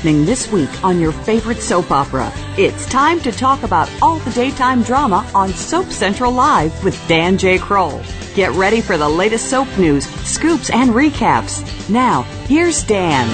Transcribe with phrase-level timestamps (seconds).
[0.00, 2.32] happening this week on your favorite soap opera.
[2.56, 7.36] It's time to talk about all the daytime drama on Soap Central Live with Dan
[7.36, 7.58] J.
[7.58, 8.00] Kroll.
[8.34, 11.62] Get ready for the latest soap news, scoops, and recaps.
[11.90, 13.28] Now, here's Dan.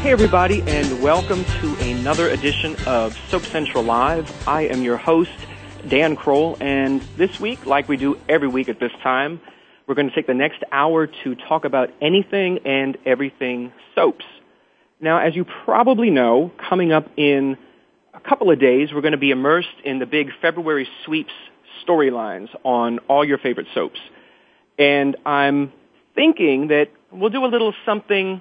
[0.00, 4.32] Hey, everybody, and welcome to another edition of Soap Central Live.
[4.46, 5.32] I am your host,
[5.88, 9.40] Dan Kroll, and this week, like we do every week at this time,
[9.92, 14.24] we're going to take the next hour to talk about anything and everything soaps.
[15.02, 17.58] Now, as you probably know, coming up in
[18.14, 21.34] a couple of days, we're going to be immersed in the big February sweeps
[21.86, 24.00] storylines on all your favorite soaps.
[24.78, 25.70] And I'm
[26.14, 28.40] thinking that we'll do a little something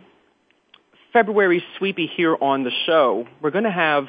[1.11, 3.27] February sweepy here on the show.
[3.41, 4.05] We're going to have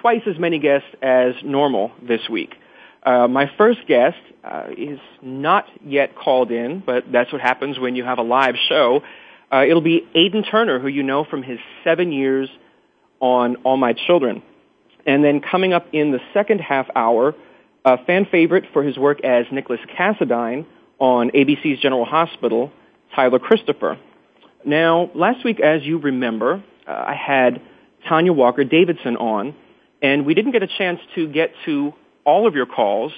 [0.00, 2.54] twice as many guests as normal this week.
[3.02, 7.94] Uh, my first guest uh, is not yet called in, but that's what happens when
[7.96, 9.00] you have a live show.
[9.52, 12.50] Uh, it'll be Aiden Turner, who you know from his seven years
[13.20, 14.42] on All My Children.
[15.06, 17.34] And then coming up in the second half hour,
[17.84, 20.66] a fan favorite for his work as Nikolas Cassadine
[20.98, 22.72] on ABC's General Hospital,
[23.14, 23.98] Tyler Christopher.
[24.66, 27.62] Now, last week, as you remember, uh, I had
[28.08, 29.54] Tanya Walker Davidson on,
[30.02, 33.10] and we didn't get a chance to get to all of your calls.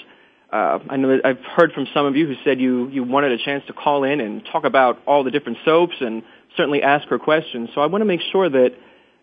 [0.53, 3.31] Uh, I know that I've heard from some of you who said you, you wanted
[3.33, 6.23] a chance to call in and talk about all the different soaps and
[6.57, 7.71] certainly ask her questions.
[7.75, 8.71] So I want to make sure that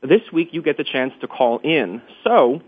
[0.01, 2.01] this week you get the chance to call in.
[2.23, 2.61] So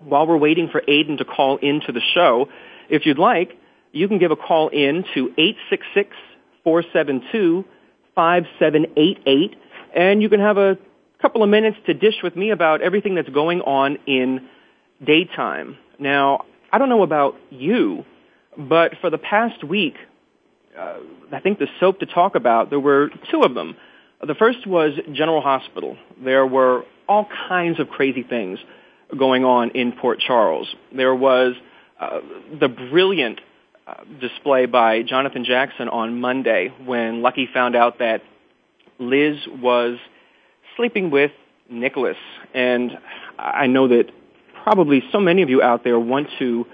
[0.00, 2.48] while we're waiting for Aiden to call into the show,
[2.88, 3.52] if you'd like,
[3.90, 5.34] you can give a call in to
[6.66, 9.24] 866-472-5788
[9.96, 10.76] and you can have a
[11.20, 14.46] couple of minutes to dish with me about everything that's going on in
[15.04, 15.76] daytime.
[15.98, 18.04] Now, I don't know about you,
[18.56, 19.94] but for the past week,
[20.78, 20.98] uh,
[21.32, 23.76] I think the soap to talk about, there were two of them.
[24.24, 25.96] The first was General Hospital.
[26.22, 28.58] There were all kinds of crazy things
[29.16, 30.68] going on in Port Charles.
[30.94, 31.54] There was
[31.98, 32.20] uh,
[32.60, 33.40] the brilliant
[33.86, 38.22] uh, display by Jonathan Jackson on Monday when Lucky found out that
[39.00, 39.98] Liz was
[40.76, 41.30] sleeping with
[41.70, 42.16] Nikolas.
[42.54, 42.92] And
[43.38, 44.10] I know that
[44.68, 46.66] probably so many of you out there want to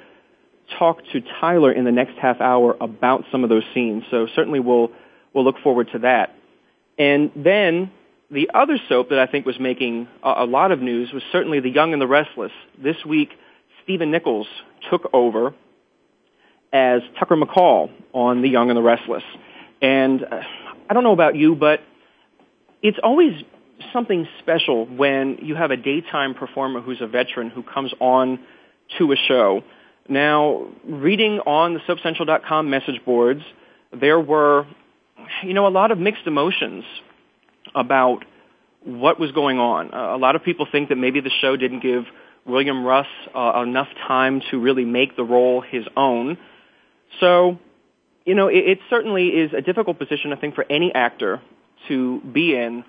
[0.80, 4.02] talk to Tyler in the next half hour about some of those scenes.
[4.10, 4.90] So certainly we'll,
[5.32, 6.34] we'll look forward to that.
[6.98, 7.92] And then
[8.32, 11.70] the other soap that I think was making a, lot of news was certainly The
[11.70, 12.50] Young and the Restless.
[12.82, 13.28] This week,
[13.84, 14.48] Stephen Nichols
[14.90, 15.54] took over
[16.72, 19.22] as Tucker McCall on The Young and the Restless.
[19.80, 20.40] And uh,
[20.90, 21.78] I don't know about you, but
[22.82, 23.34] it's always
[23.94, 28.40] something special when you have a daytime performer who's a veteran who comes on
[28.98, 29.62] to a show.
[30.08, 33.42] Now, reading on the SoapCentral.com message boards,
[33.92, 34.66] there were,
[35.44, 36.84] you know, a lot of mixed emotions
[37.74, 38.24] about
[38.82, 39.94] what was going on.
[39.94, 42.02] Uh, a lot of people think that maybe the show didn't give
[42.44, 46.36] William Russ uh, enough time to really make the role his own.
[47.20, 47.58] So,
[48.26, 51.40] you know, it, it certainly is a difficult position, I think, for any actor
[51.88, 52.84] to be in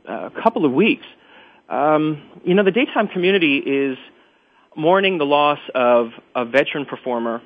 [0.07, 1.05] uh, couple of weeks.
[1.71, 3.97] Um, you know, the daytime community is
[4.75, 7.41] mourning the loss of a veteran performer,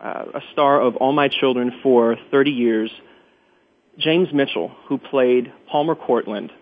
[0.00, 2.90] uh, a star of All My Children for 30 years,
[3.98, 6.52] James Mitchell, who played Palmer Cortlandt.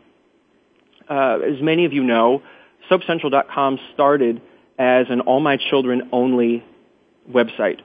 [1.08, 2.42] Uh, as many of you know,
[2.90, 4.40] SoapCentral.com started
[4.76, 6.64] as an All My Children only
[7.30, 7.78] website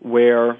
[0.00, 0.56] where uh,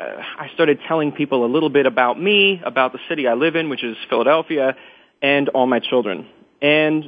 [0.00, 3.68] I started telling people a little bit about me, about the city I live in,
[3.68, 4.74] which is Philadelphia,
[5.22, 6.26] and All My Children.
[6.60, 7.04] And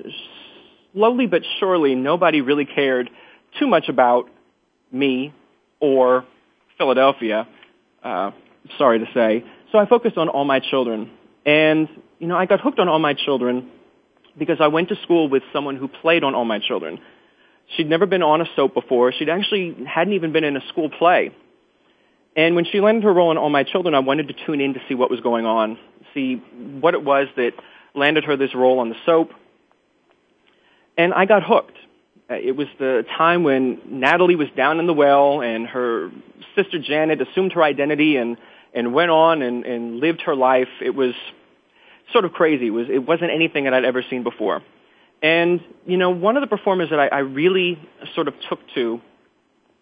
[0.93, 3.11] slowly but surely, nobody really cared
[3.59, 4.29] too much about
[4.93, 5.33] me
[5.81, 6.25] or
[6.79, 7.47] Philadelphia,
[8.03, 8.31] uh,
[8.79, 9.45] sorry to say.
[9.73, 11.11] So I focused on all my children.
[11.45, 11.89] And,
[12.19, 13.71] you know, I got hooked on all my children
[14.39, 16.99] because I went to school with someone who played on all my children.
[17.77, 19.13] She'd never been on a soap before.
[19.13, 21.33] She'd actually hadn't even been in a school play.
[22.37, 24.75] And when she landed her role in All My Children, I wanted to tune in
[24.75, 25.77] to see what was going on,
[26.15, 27.53] see what it was that
[27.95, 29.31] landed her this role on the soap,
[30.97, 31.77] and I got hooked.
[32.31, 36.11] Uh, it was the time when Natalie was down in the well, and her
[36.55, 38.37] sister Janet assumed her identity and
[38.73, 40.69] and went on and, and lived her life.
[40.81, 41.15] It was
[42.13, 42.69] sort of crazy.
[42.69, 44.63] It was it wasn't anything that I'd ever seen before.
[45.23, 47.79] And you know, one of the performers that I, I really
[48.15, 49.01] sort of took to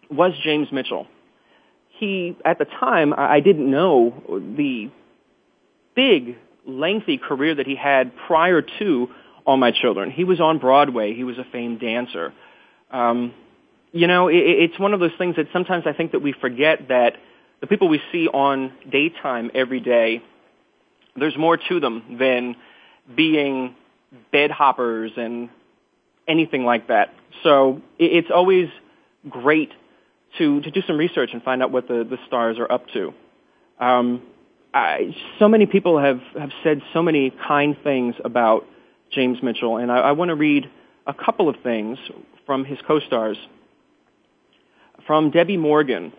[0.09, 1.07] was James Mitchell.
[1.99, 4.23] He, at the time, I, I didn't know
[4.57, 4.89] the
[5.95, 6.37] big
[6.77, 9.09] lengthy career that he had prior to
[9.45, 10.11] All My Children.
[10.11, 11.13] He was on Broadway.
[11.13, 12.33] He was a famed dancer.
[12.91, 13.33] Um,
[13.91, 16.87] you know, it, it's one of those things that sometimes I think that we forget
[16.89, 17.15] that
[17.61, 20.23] the people we see on daytime every day,
[21.15, 22.55] there's more to them than
[23.13, 23.75] being
[24.31, 25.49] bed hoppers and
[26.27, 27.13] anything like that.
[27.43, 28.69] So it, it's always
[29.27, 29.71] great
[30.37, 33.13] to, to do some research and find out what the, the stars are up to.
[33.79, 34.21] Um,
[34.73, 38.65] I, so many people have, have said so many kind things about
[39.11, 40.69] James Mitchell, and I, I want to read
[41.07, 41.97] a couple of things
[42.45, 43.37] from his co-stars.
[45.07, 46.13] From Debbie Morgan,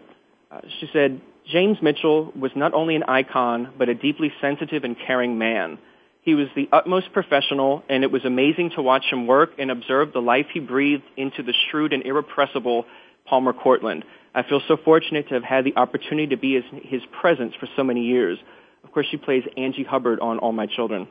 [0.51, 1.21] uh, she said,
[1.53, 5.79] James Mitchell was not only an icon, but a deeply sensitive and caring man.
[6.23, 10.13] He was the utmost professional, and it was amazing to watch him work and observe
[10.13, 12.85] the life he breathed into the shrewd and irrepressible
[13.27, 14.03] Palmer Cortlandt.
[14.35, 17.69] I feel so fortunate to have had the opportunity to be in his presence for
[17.77, 18.39] so many years.
[18.85, 21.09] Of course, she plays Angie Hubbard on All My Children.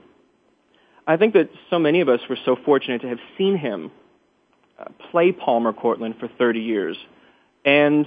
[1.05, 3.91] I think that so many of us were so fortunate to have seen him
[4.79, 6.97] uh, play Palmer Cortlandt for 30 years.
[7.65, 8.05] And,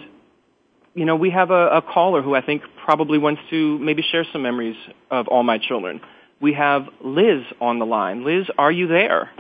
[0.95, 4.25] you know, we have a, a caller who I think probably wants to maybe share
[4.33, 4.77] some memories
[5.11, 6.01] of All My Children.
[6.41, 8.25] We have Liz on the line.
[8.25, 9.31] Liz, are you there?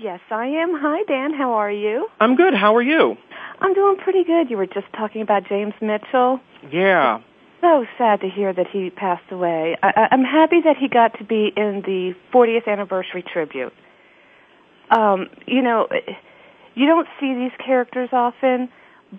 [0.00, 0.78] Yes, I am.
[0.78, 1.34] Hi, Dan.
[1.34, 2.08] How are you?
[2.18, 2.54] I'm good.
[2.54, 3.16] How are you?
[3.60, 4.50] I'm doing pretty good.
[4.50, 6.40] You were just talking about James Mitchell.
[6.72, 7.20] Yeah.
[7.60, 9.76] so sad to hear that he passed away.
[9.82, 13.72] I, I'm happy that he got to be in the 40th anniversary tribute.
[14.90, 15.88] Um, you know,
[16.74, 18.70] you don't see these characters often,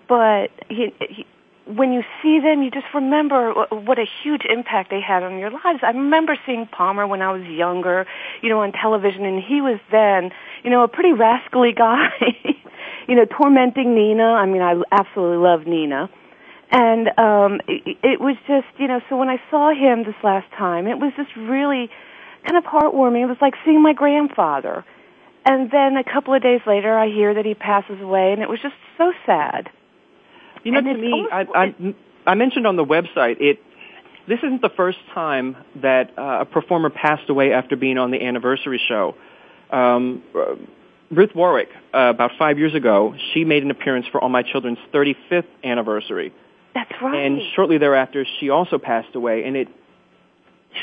[0.07, 1.25] but he, he,
[1.67, 5.51] when you see them, you just remember what a huge impact they had on your
[5.51, 5.79] lives.
[5.83, 8.07] I remember seeing Palmer when I was younger,
[8.41, 10.31] you know, on television, and he was then,
[10.63, 12.07] you know, a pretty rascally guy
[13.09, 14.23] you know, tormenting Nina.
[14.33, 16.09] I mean, I absolutely love Nina.
[16.71, 20.45] And um it, it was just, you know, so when I saw him this last
[20.55, 21.89] time, it was just really
[22.45, 23.23] kind of heartwarming.
[23.23, 24.85] It was like seeing my grandfather.
[25.45, 28.49] And then a couple of days later, I hear that he passes away, and it
[28.49, 29.71] was just so sad.
[30.63, 31.95] You know, and to me, almost, I, I,
[32.27, 33.59] I mentioned on the website it.
[34.27, 38.21] This isn't the first time that uh, a performer passed away after being on the
[38.21, 39.15] anniversary show.
[39.71, 40.21] Um,
[41.11, 44.77] Ruth Warrick, uh, about five years ago, she made an appearance for All My Children's
[44.93, 46.31] 35th anniversary.
[46.75, 47.25] That's right.
[47.25, 49.43] And shortly thereafter, she also passed away.
[49.43, 49.67] And it,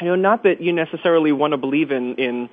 [0.01, 2.51] you know, not that you necessarily want to believe in in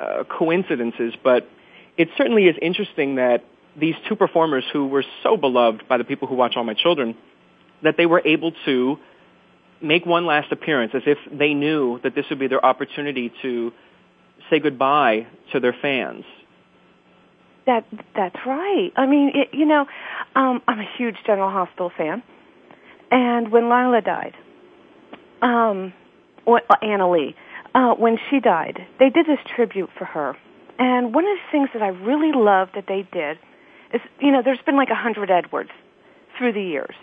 [0.00, 1.48] uh, coincidences, but
[1.96, 3.44] it certainly is interesting that
[3.76, 7.16] these two performers who were so beloved by the people who watch All My Children,
[7.84, 8.98] that they were able to
[9.80, 13.72] make one last appearance as if they knew that this would be their opportunity to
[14.50, 16.24] say goodbye to their fans
[17.66, 18.92] that that's right.
[18.96, 19.86] I mean, it, you know,
[20.36, 22.22] um, I'm a huge General Hospital fan,
[23.10, 24.34] and when Lila died,
[25.40, 25.94] um,
[26.46, 27.34] well, uh, Anna Lee,
[27.74, 30.36] uh, when she died, they did this tribute for her,
[30.78, 33.38] and one of the things that I really loved that they did
[33.94, 35.70] is, you know, there's been like a hundred Edwards
[36.36, 36.94] through the years,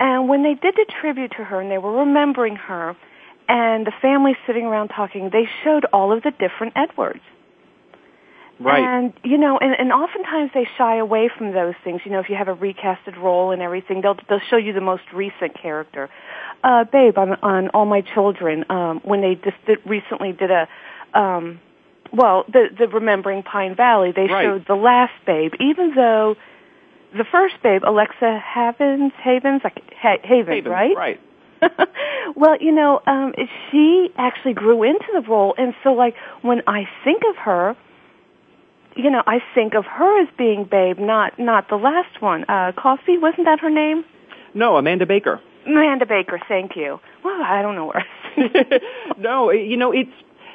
[0.00, 2.96] and when they did the tribute to her and they were remembering her,
[3.48, 7.22] and the family sitting around talking, they showed all of the different Edwards
[8.58, 8.82] Right.
[8.82, 12.00] And you know, and, and oftentimes they shy away from those things.
[12.04, 14.80] You know, if you have a recasted role and everything, they'll they'll show you the
[14.80, 16.08] most recent character.
[16.64, 20.66] Uh, babe, on on all my children, um, when they just did, recently did a,
[21.12, 21.60] um,
[22.14, 24.44] well, the the remembering Pine Valley, they right.
[24.46, 26.34] showed the last babe, even though
[27.14, 30.96] the first babe, Alexa Havens, Havens, like ha- Havens, Havens, right?
[30.96, 31.20] Right.
[32.36, 33.34] well, you know, um,
[33.70, 37.76] she actually grew into the role, and so like when I think of her
[38.96, 42.44] you know, I think of her as being Babe, not not the last one.
[42.44, 44.04] Uh, Coffee, wasn't that her name?
[44.54, 45.40] No, Amanda Baker.
[45.66, 46.98] Amanda Baker, thank you.
[47.22, 48.04] Well, I don't know where.
[49.18, 50.10] no, you know, it's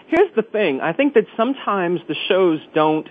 [0.07, 0.81] here's the thing.
[0.81, 3.07] I think that sometimes the shows don't.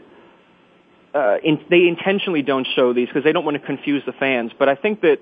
[1.14, 4.52] Uh, in, they intentionally don't show these because they don't want to confuse the fans.
[4.56, 5.18] But I think that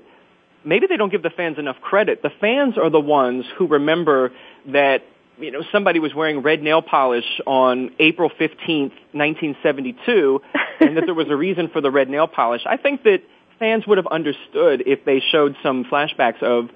[0.62, 2.20] maybe they don't give the fans enough credit.
[2.22, 4.32] The fans are the ones who remember
[4.66, 5.02] that
[5.40, 10.42] you know, somebody was wearing red nail polish on April 15th, 1972,
[10.80, 12.62] and that there was a reason for the red nail polish.
[12.66, 13.22] I think that
[13.58, 16.68] fans would have understood if they showed some flashbacks of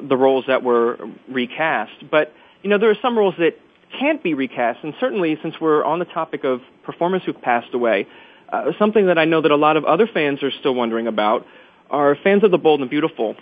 [0.00, 2.10] the roles that were recast.
[2.10, 3.56] But, you know, there are some roles that
[3.98, 8.06] can't be recast, and certainly since we're on the topic of performers who've passed away,
[8.50, 11.46] uh, something that I know that a lot of other fans are still wondering about
[11.90, 13.36] are fans of The Bold and Beautiful.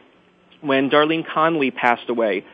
[0.61, 2.45] When Darlene Conley passed away,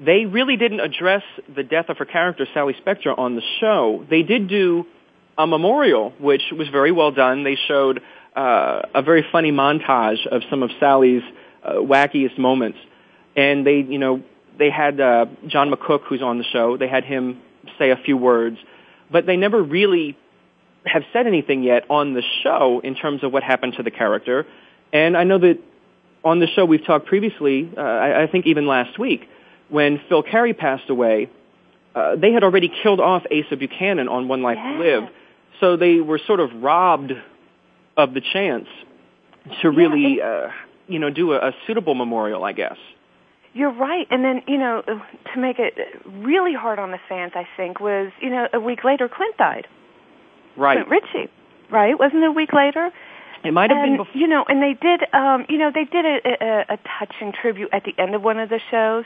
[0.00, 1.22] they really didn't address
[1.54, 4.04] the death of her character, Sally Spectre, on the show.
[4.08, 4.86] They did do
[5.38, 7.44] a memorial, which was very well done.
[7.44, 8.02] They showed
[8.34, 11.22] uh, a very funny montage of some of Sally's
[11.64, 12.78] uh, wackiest moments,
[13.36, 14.22] and they, you know,
[14.58, 16.76] they had uh, John McCook, who's on the show.
[16.76, 17.38] They had him
[17.78, 18.58] say a few words,
[19.10, 20.16] but they never really
[20.86, 24.46] have said anything yet on the show in terms of what happened to the character.
[24.92, 25.58] And I know that
[26.22, 27.72] on the show we've talked previously.
[27.76, 29.28] Uh, I, I think even last week
[29.68, 31.30] when Phil Carey passed away,
[31.94, 34.72] uh, they had already killed off Asa Buchanan on One Life yeah.
[34.72, 35.02] to Live.
[35.60, 37.12] So they were sort of robbed
[37.96, 38.66] of the chance
[39.62, 40.50] to really, yeah, uh,
[40.88, 42.76] you know, do a, a suitable memorial, I guess.
[43.52, 44.06] You're right.
[44.10, 48.10] And then, you know, to make it really hard on the fans, I think, was,
[48.20, 49.68] you know, a week later Clint died.
[50.56, 50.84] Right.
[50.84, 51.30] Clint Ritchie,
[51.70, 51.96] right?
[51.96, 52.90] Wasn't it a week later?
[53.44, 54.20] It might have and, been before.
[54.20, 57.68] You know, and they did, um, you know, they did a, a, a touching tribute
[57.72, 59.04] at the end of one of the shows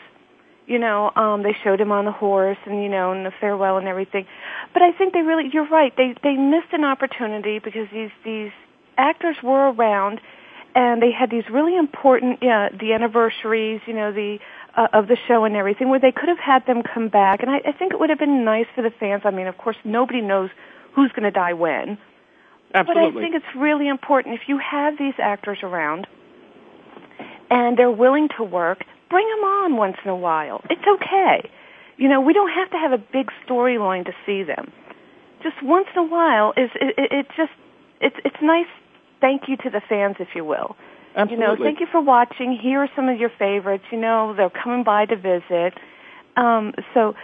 [0.68, 3.78] you know um they showed him on the horse and you know and the farewell
[3.78, 4.26] and everything
[4.72, 8.50] but i think they really you're right they they missed an opportunity because these these
[8.96, 10.20] actors were around
[10.75, 14.38] and they had these really important yeah the anniversaries you know the
[14.76, 17.50] uh, of the show and everything where they could have had them come back and
[17.50, 19.76] i i think it would have been nice for the fans i mean of course
[19.84, 20.50] nobody knows
[20.94, 21.96] who's going to die when
[22.75, 23.10] Absolutely.
[23.12, 26.06] but i think it's really important if you have these actors around
[27.50, 30.60] and they're willing to work bring them on once in a while.
[30.70, 31.48] It's okay.
[31.96, 34.72] You know, we don't have to have a big storyline to see them.
[35.42, 37.52] Just once in a while is it, it, it just
[38.00, 38.66] it's it's nice.
[39.20, 40.76] Thank you to the fans, if you will.
[41.16, 41.34] Absolutely.
[41.34, 42.56] You know, thank you for watching.
[42.60, 43.84] Here are some of your favorites.
[43.90, 45.72] You know, they're coming by to visit.
[46.36, 47.14] Um, so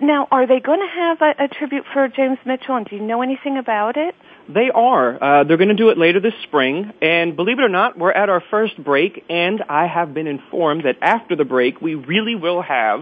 [0.00, 2.76] now, are they going to have a, a tribute for James Mitchell?
[2.76, 4.14] And do you know anything about it?
[4.48, 5.40] They are.
[5.40, 6.92] Uh, they're going to do it later this spring.
[7.02, 9.24] And believe it or not, we're at our first break.
[9.28, 13.00] And I have been informed that after the break, we really will have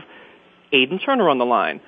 [0.73, 1.81] Aiden Turner on the line.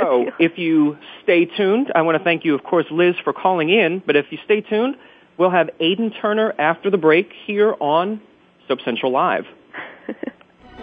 [0.00, 3.70] So if you stay tuned, I want to thank you, of course, Liz, for calling
[3.70, 4.02] in.
[4.06, 4.94] But if you stay tuned,
[5.36, 8.20] we'll have Aiden Turner after the break here on
[8.68, 9.46] Soap Central Live.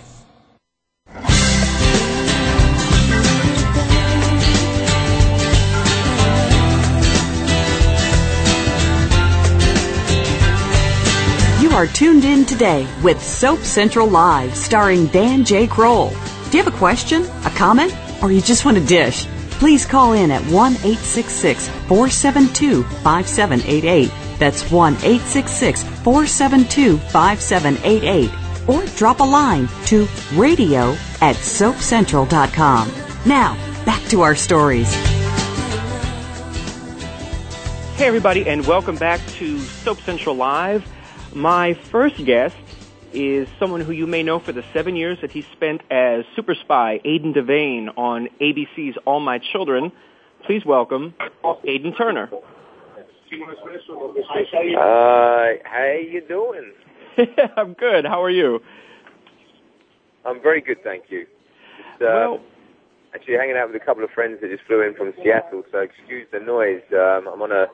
[11.71, 15.67] You are tuned in today with Soap Central Live, starring Dan J.
[15.67, 16.09] Kroll.
[16.49, 19.25] Do you have a question, a comment, or you just want a dish?
[19.51, 24.11] Please call in at 1 472 5788.
[24.37, 28.31] That's 1 472 5788.
[28.67, 32.91] Or drop a line to radio at soapcentral.com.
[33.25, 34.93] Now, back to our stories.
[37.95, 40.85] Hey, everybody, and welcome back to Soap Central Live.
[41.33, 42.57] My first guest
[43.13, 46.55] is someone who you may know for the seven years that he spent as super
[46.55, 49.93] spy Aidan Devane on ABC's All My Children.
[50.45, 52.29] Please welcome Aiden Turner.
[52.33, 52.37] Uh,
[54.75, 56.73] how you doing?
[57.57, 58.03] I'm good.
[58.03, 58.59] How are you?
[60.25, 61.25] I'm very good, thank you.
[62.01, 62.39] uh, well,
[63.15, 65.77] actually, hanging out with a couple of friends that just flew in from Seattle, so
[65.79, 66.81] excuse the noise.
[66.91, 67.67] Um, I'm on a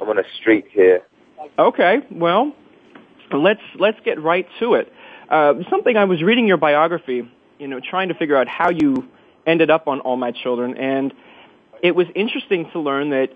[0.00, 1.00] I'm on a street here.
[1.58, 1.98] Okay.
[2.10, 2.52] Well,
[3.38, 4.92] Let's let's get right to it.
[5.28, 9.08] Uh, something I was reading your biography, you know, trying to figure out how you
[9.46, 11.12] ended up on All My Children, and
[11.82, 13.28] it was interesting to learn that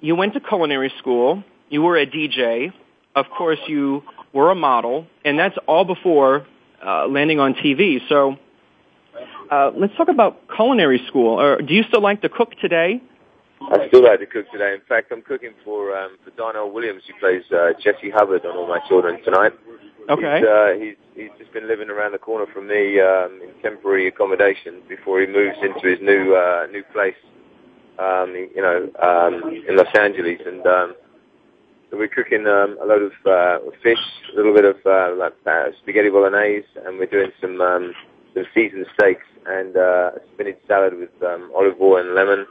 [0.00, 2.72] you went to culinary school, you were a DJ,
[3.14, 4.02] of course you
[4.32, 6.46] were a model, and that's all before
[6.84, 8.00] uh, landing on TV.
[8.08, 8.36] So
[9.50, 11.40] uh, let's talk about culinary school.
[11.40, 13.00] Or uh, do you still like to cook today?
[13.60, 14.74] I still like to cook today.
[14.74, 18.56] In fact, I'm cooking for um, for Darnell Williams, who plays uh, Jesse Hubbard on
[18.56, 19.52] All My Children tonight.
[20.10, 20.38] Okay.
[20.38, 24.06] He's, uh, he's he's just been living around the corner from me um, in temporary
[24.08, 27.14] accommodation before he moves into his new uh, new place.
[27.98, 30.94] Um, you know, um, in Los Angeles, and um,
[31.90, 35.32] so we're cooking um, a lot of uh, fish, a little bit of uh, like
[35.46, 37.94] uh, spaghetti bolognese, and we're doing some um,
[38.34, 42.46] some seasoned steaks and uh, a spinach salad with um, olive oil and lemon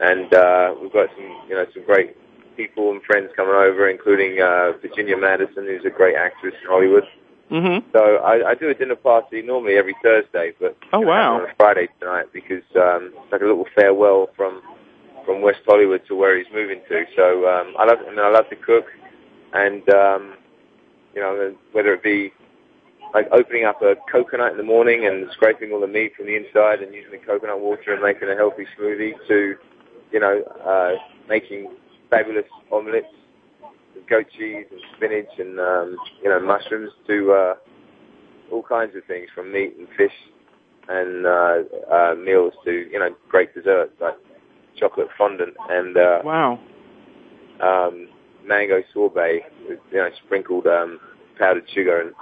[0.00, 2.16] and uh, we've got some you know some great
[2.56, 7.04] people and friends coming over, including uh, Virginia Madsen, who's a great actress in Hollywood.
[7.50, 7.88] Mm-hmm.
[7.94, 11.54] So I, I do a dinner party normally every Thursday, but oh wow, on a
[11.56, 14.62] Friday tonight because um, it's like a little farewell from
[15.24, 17.02] from West Hollywood to where he's moving to.
[17.16, 18.86] So um, I love I, mean, I love to cook,
[19.54, 20.34] and um,
[21.14, 22.32] you know whether it be
[23.14, 26.36] like opening up a coconut in the morning and scraping all the meat from the
[26.36, 29.54] inside and using the coconut water and making a healthy smoothie to
[30.12, 30.94] you know, uh,
[31.28, 31.68] making
[32.10, 33.06] fabulous omelets
[33.94, 37.54] with goat cheese and spinach and, um, you know, mushrooms to uh,
[38.52, 40.12] all kinds of things from meat and fish
[40.88, 41.54] and uh,
[41.92, 44.14] uh, meals to, you know, great desserts like
[44.76, 45.96] chocolate fondant and...
[45.96, 46.60] Uh, wow.
[47.62, 48.08] Um,
[48.46, 50.98] mango sorbet with, you know, sprinkled um,
[51.40, 52.12] powdered sugar and,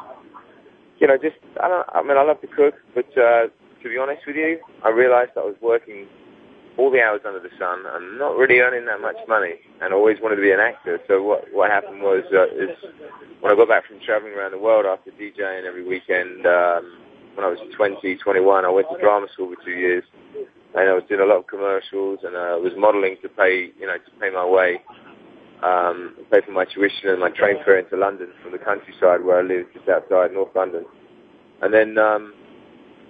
[0.98, 3.46] you know, just, I don't, I mean, I love to cook, but uh,
[3.82, 6.06] to be honest with you, I realized I was working
[6.78, 10.18] all the hours under the sun I'm not really earning that much money and always
[10.20, 11.00] wanted to be an actor.
[11.08, 12.76] So what, what happened was uh, is
[13.40, 16.98] when I got back from traveling around the world after DJing every weekend, um,
[17.34, 20.92] when I was 20, 21, I went to drama school for two years and I
[20.92, 23.96] was doing a lot of commercials and I uh, was modeling to pay, you know,
[23.96, 24.80] to pay my way,
[25.62, 29.38] um, pay for my tuition and my train fare into London from the countryside where
[29.38, 30.84] I lived just outside North London.
[31.62, 32.34] And then, um,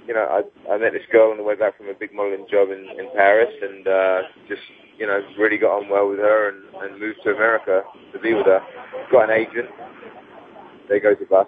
[0.07, 2.47] you know, I, I met this girl on the way back from a big modeling
[2.51, 4.63] job in, in Paris and uh, just,
[4.99, 8.33] you know, really got on well with her and, and moved to America to be
[8.33, 8.61] with her.
[9.11, 9.69] Got an agent.
[10.89, 11.47] There goes the bus.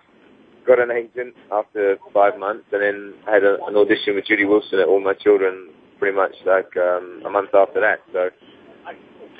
[0.66, 4.78] Got an agent after five months and then had a, an audition with Judy Wilson
[4.80, 8.00] at All My Children pretty much like um, a month after that.
[8.12, 8.30] So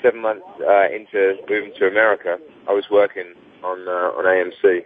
[0.01, 2.37] seven months uh, into moving to America,
[2.69, 4.79] I was working on uh, on AMC.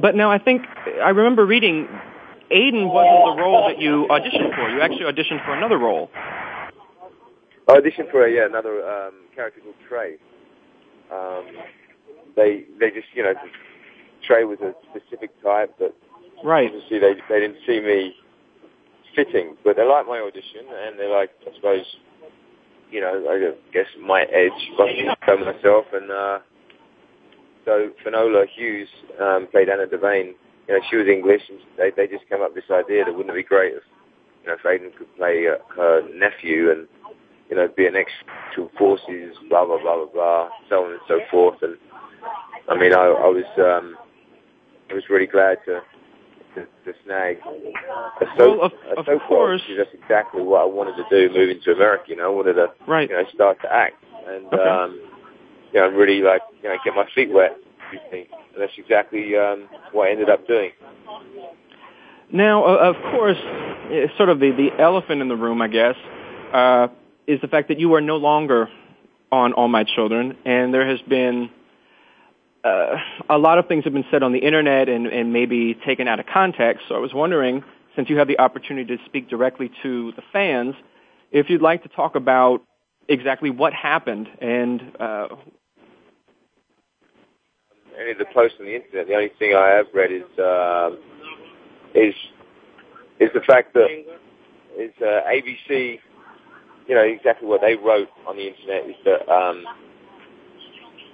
[0.00, 0.62] But now I think
[1.02, 1.88] I remember reading
[2.50, 4.68] Aidan wasn't the role that you auditioned for.
[4.70, 6.10] You actually auditioned for another role.
[6.14, 10.16] I auditioned for a, yeah, another um, character called Trey.
[11.12, 11.46] Um,
[12.34, 13.34] they they just you know
[14.26, 15.94] Trey was a specific type but
[16.44, 16.66] right.
[16.68, 18.14] Obviously they they didn't see me
[19.14, 21.84] fitting, but they liked my audition and they like I suppose
[22.90, 26.38] you know I guess my edge by myself and uh,
[27.64, 28.88] so Finola Hughes
[29.20, 30.32] um, played Anna Devane
[30.70, 33.10] you know, she was English, and they they just came up with this idea that
[33.12, 33.82] wouldn't it be great if
[34.42, 36.86] you know if Aidan could play uh, her nephew and
[37.50, 38.12] you know be an ex
[38.54, 41.58] to forces, blah blah blah blah blah, so on and so forth.
[41.62, 41.74] And
[42.68, 43.96] I mean, I, I was um,
[44.90, 45.80] I was really glad to
[46.54, 47.38] to, to snag
[48.22, 49.60] a so well, of, a soap of course.
[49.66, 52.04] Opera, that's exactly what I wanted to do moving to America.
[52.14, 53.10] You know, I wanted to right.
[53.10, 53.96] you know start to act
[54.28, 54.56] and okay.
[54.70, 55.00] um,
[55.74, 57.56] you know really like you know get my feet wet.
[57.92, 60.70] You think and that's exactly um, what I ended up doing.
[62.32, 63.36] Now, uh, of course,
[64.16, 65.96] sort of the, the elephant in the room, I guess,
[66.52, 66.88] uh,
[67.26, 68.68] is the fact that you are no longer
[69.32, 71.50] on All My Children, and there has been
[72.64, 72.96] uh,
[73.28, 76.18] a lot of things have been said on the internet and, and maybe taken out
[76.20, 76.84] of context.
[76.88, 77.62] So I was wondering,
[77.96, 80.74] since you have the opportunity to speak directly to the fans,
[81.32, 82.62] if you'd like to talk about
[83.08, 85.28] exactly what happened and uh,
[88.00, 89.06] any of the posts on the internet.
[89.06, 90.90] The only thing I have read is uh,
[91.94, 92.14] is
[93.20, 93.88] is the fact that
[94.78, 95.98] is uh, ABC.
[96.88, 99.64] You know exactly what they wrote on the internet is that um,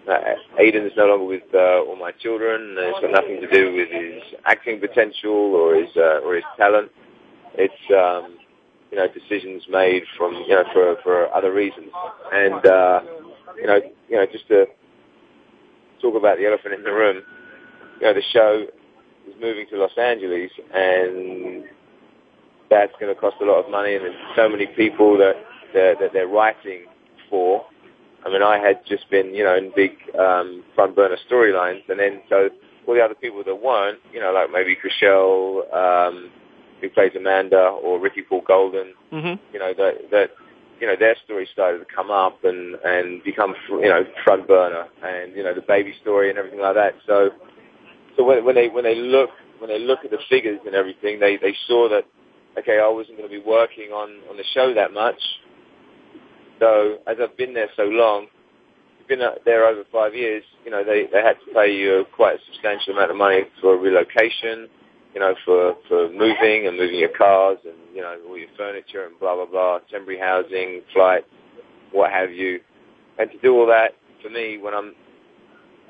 [0.09, 2.77] uh, Aidan is no longer with uh, all my children.
[2.79, 6.45] and It's got nothing to do with his acting potential or his uh, or his
[6.57, 6.91] talent.
[7.55, 8.39] It's um,
[8.91, 11.91] you know decisions made from you know for for other reasons,
[12.33, 13.01] and uh,
[13.61, 14.67] you know you know just to
[16.11, 17.23] talk about the elephant in the room.
[18.01, 18.67] You know, the show
[19.29, 21.65] is moving to Los Angeles, and
[22.71, 25.35] that's going to cost a lot of money, and there's so many people that
[25.75, 26.85] they that they're writing
[27.31, 27.65] for.
[28.25, 31.99] I mean, I had just been, you know, in big um, front burner storylines, and
[31.99, 32.51] then so
[32.87, 36.31] all the other people that weren't, you know, like maybe Chrishell, um,
[36.81, 39.43] who plays Amanda, or Ricky Paull Goldin, mm-hmm.
[39.55, 40.31] you know, that that
[40.81, 44.87] you know, their story started to come up and, and become, you know, front burner
[45.03, 46.95] and, you know, the baby story and everything like that.
[47.07, 47.31] So,
[48.17, 51.19] so when, when they, when they look, when they look at the figures and everything,
[51.19, 52.05] they, they saw that,
[52.59, 55.21] okay, I wasn't going to be working on, on the show that much.
[56.61, 58.27] So as I've been there so long,
[59.09, 62.39] been there over five years, you know, they, they had to pay you quite a
[62.51, 64.67] substantial amount of money for a relocation
[65.17, 69.07] you know, for, for moving and moving your cars and, you know, all your furniture
[69.07, 71.25] and blah, blah, blah, temporary housing, flights,
[71.91, 72.61] what have you.
[73.19, 74.93] And to do all that, for me, when I'm,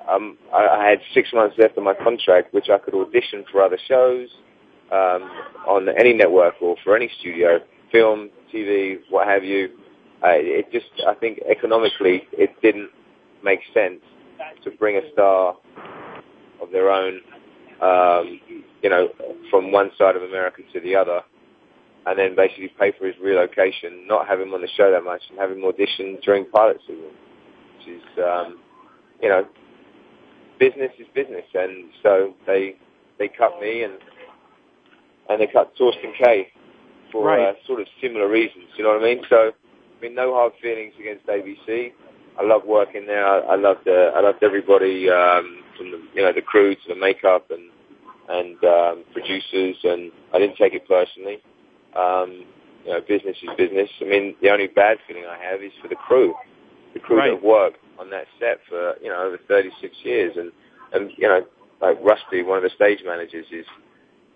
[0.08, 3.78] um, I, had six months left of my contract, which I could audition for other
[3.88, 4.28] shows
[4.92, 5.28] um,
[5.66, 7.58] on any network or for any studio,
[7.90, 9.70] film, TV, what have you.
[10.22, 12.90] Uh, it just, I think economically, it didn't
[13.42, 13.98] make sense
[14.62, 15.56] to bring a star
[16.62, 17.20] of their own
[17.80, 18.40] um,
[18.82, 19.08] you know,
[19.50, 21.20] from one side of America to the other,
[22.06, 25.22] and then basically pay for his relocation, not have him on the show that much,
[25.28, 27.04] and have him audition during pilot season,
[27.76, 28.58] which is, um,
[29.20, 29.44] you know,
[30.58, 32.76] business is business, and so they
[33.18, 33.94] they cut me and
[35.28, 36.48] and they cut Thorsten Kaye
[37.12, 37.48] for uh, right.
[37.56, 38.66] uh, sort of similar reasons.
[38.78, 39.22] You know what I mean?
[39.28, 41.92] So, I mean, no hard feelings against ABC.
[42.38, 43.26] I love working there.
[43.26, 45.10] I, I loved uh, I loved everybody.
[45.10, 47.70] Um, and the, you know the crew to the makeup and
[48.28, 51.38] and um, producers, and I didn't take it personally.
[51.94, 52.44] Um,
[52.84, 53.88] you know, business is business.
[54.00, 56.34] I mean, the only bad feeling I have is for the crew,
[56.94, 57.30] the crew right.
[57.30, 60.50] that worked on that set for you know over 36 years, and
[60.92, 61.42] and you know,
[61.80, 63.64] like Rusty, one of the stage managers, is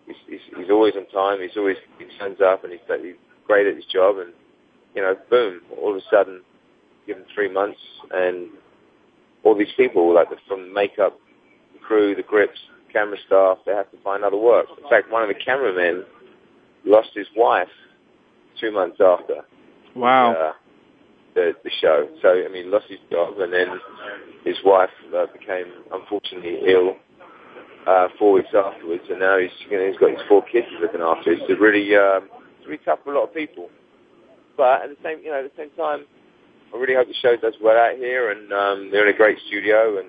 [0.07, 1.40] he's, he's, he's always on time.
[1.42, 3.14] He's always he turns up, and he's, he's
[3.46, 4.33] great at his job, and
[4.94, 6.42] you know, boom, all of a sudden,
[7.09, 7.79] given three months,
[8.12, 8.48] and
[9.42, 11.16] all these people, like the, from makeup
[11.90, 12.57] crew, the grips,
[12.92, 14.66] camera staff, they have to find other work.
[14.81, 16.05] In fact, one of the cameramen
[16.87, 17.66] lost his wife
[18.61, 19.42] two months after.
[19.96, 20.33] Wow.
[20.35, 20.53] Uh,
[21.35, 22.07] the, the show.
[22.22, 23.66] So, I mean, lost his job and then
[24.44, 26.94] his wife uh, became unfortunately ill
[27.88, 30.81] uh, four weeks afterwards and now he's, you know, he's got his four kids he's
[30.81, 31.33] looking after.
[31.33, 33.68] It's really, um, it's really tough for a lot of people.
[34.57, 36.05] But at the same, you know, at the same time,
[36.74, 39.38] I really hope the show does well out here and um, they're in a great
[39.48, 40.07] studio and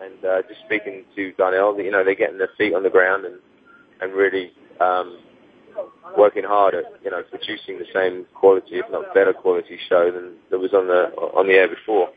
[0.00, 3.24] and uh, just speaking to Darnell, you know, they're getting their feet on the ground
[3.26, 3.36] and
[4.00, 5.18] and really um,
[6.16, 10.32] working hard at you know producing the same quality, if not better quality show than
[10.50, 12.08] that was on the on the air before.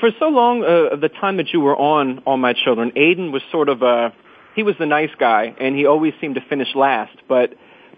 [0.00, 3.42] For so long, uh, the time that you were on All My Children, Aidan was
[3.52, 4.10] sort of a uh,
[4.54, 7.16] he was the nice guy, and he always seemed to finish last.
[7.28, 7.52] But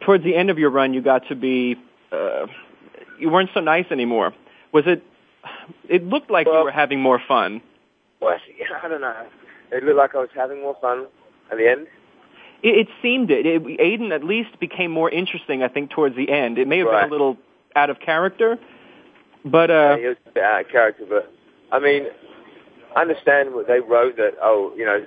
[0.04, 1.76] towards the end of your run, you got to be
[2.12, 2.46] uh,
[3.18, 4.32] you weren't so nice anymore.
[4.72, 5.02] Was it?
[5.88, 7.60] It looked like well, you were having more fun.
[8.20, 8.36] Well,
[8.82, 9.26] I don't know.
[9.72, 11.06] It looked like I was having more fun
[11.50, 11.86] at the end.
[12.62, 13.46] It, it seemed it.
[13.46, 13.62] it.
[13.80, 16.58] Aidan at least became more interesting, I think, towards the end.
[16.58, 17.02] It may have right.
[17.04, 17.36] been a little
[17.74, 18.58] out of character,
[19.44, 19.70] but...
[19.70, 21.32] Uh, yeah, he was a bit out of character, but,
[21.72, 22.04] I mean,
[22.96, 25.04] I understand what they wrote that, oh, you know,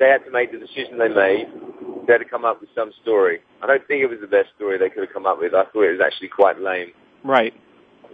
[0.00, 1.46] they had to make the decision they made.
[2.06, 3.38] They had to come up with some story.
[3.62, 5.54] I don't think it was the best story they could have come up with.
[5.54, 6.88] I thought it was actually quite lame.
[7.24, 7.54] Right.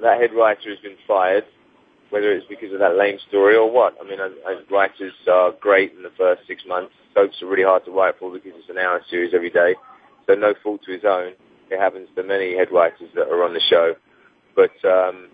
[0.03, 1.45] That head writer has been fired
[2.11, 3.97] whether it's because of that lame story or what.
[4.03, 6.93] I mean, I, I, writers are great in the first six months.
[7.15, 9.75] Soaps are really hard to write for because it's an hour series every day.
[10.27, 11.33] So no fault to his own.
[11.71, 13.95] It happens to many head writers that are on the show.
[14.57, 15.29] But, um,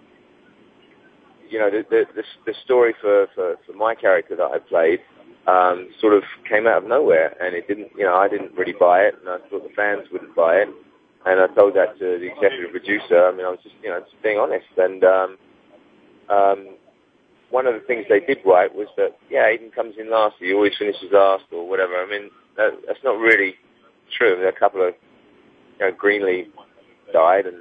[1.48, 5.00] you know, the, the, the, the story for, for, for my character that I played
[5.46, 7.34] um, sort of came out of nowhere.
[7.42, 9.14] And it didn't, you know, I didn't really buy it.
[9.20, 10.68] And I thought the fans wouldn't buy it.
[11.26, 13.26] And I told that to the executive producer.
[13.28, 14.66] I mean, I was just, you know, just being honest.
[14.76, 15.36] And, um,
[16.30, 16.76] um,
[17.50, 20.52] one of the things they did right was that, yeah, Aidan comes in last, he
[20.52, 21.94] always finishes last or whatever.
[22.02, 23.54] I mean, that, that's not really
[24.16, 24.46] true.
[24.46, 24.94] a couple of,
[25.80, 26.44] you know, Greenlee
[27.12, 27.58] died and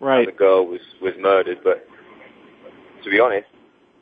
[0.00, 0.26] right.
[0.26, 1.84] the girl was, was murdered, but
[3.04, 3.48] to be honest,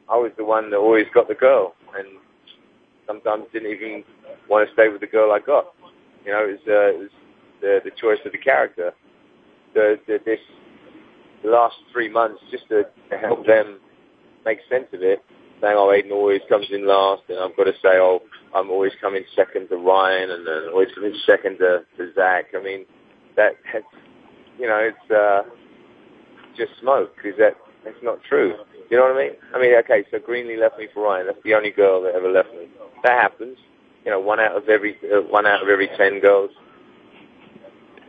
[0.08, 2.08] I was the one that always got the girl and
[3.06, 4.02] sometimes didn't even
[4.48, 5.66] want to stay with the girl I got.
[6.24, 7.08] You know, it was, uh, it was
[7.60, 8.92] the, the choice of the character.
[9.74, 10.40] The, the, this
[11.44, 12.82] last three months, just to
[13.20, 13.78] help them
[14.44, 15.22] make sense of it,
[15.60, 18.20] saying, oh, Aidan always comes in last, and I've got to say, oh,
[18.54, 22.46] I'm always coming second to Ryan, and uh, always coming second to, to Zach.
[22.58, 22.86] I mean,
[23.36, 23.84] that that's,
[24.58, 25.42] you know, it's uh,
[26.56, 28.54] just smoke because that that's not true.
[28.90, 29.32] You know what I mean?
[29.54, 31.26] I mean, okay, so Greenlee left me for Ryan.
[31.26, 32.66] That's the only girl that ever left me.
[33.04, 33.56] That happens.
[34.04, 36.50] You know, one out of every uh, one out of every ten girls.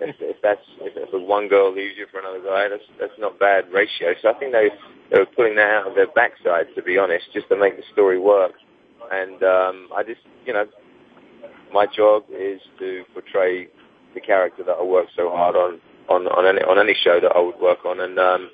[0.02, 3.38] If, if that's if, if one girl leaves you for another guy, that's that's not
[3.38, 4.16] bad ratio.
[4.24, 4.70] So I think they
[5.12, 7.84] they were pulling that out of their backside, to be honest, just to make the
[7.92, 8.54] story work.
[9.12, 10.66] And um, I just, you know,
[11.74, 13.68] my job is to portray
[14.14, 17.32] the character that I worked so hard on on on any on any show that
[17.36, 18.50] I would work on, and um,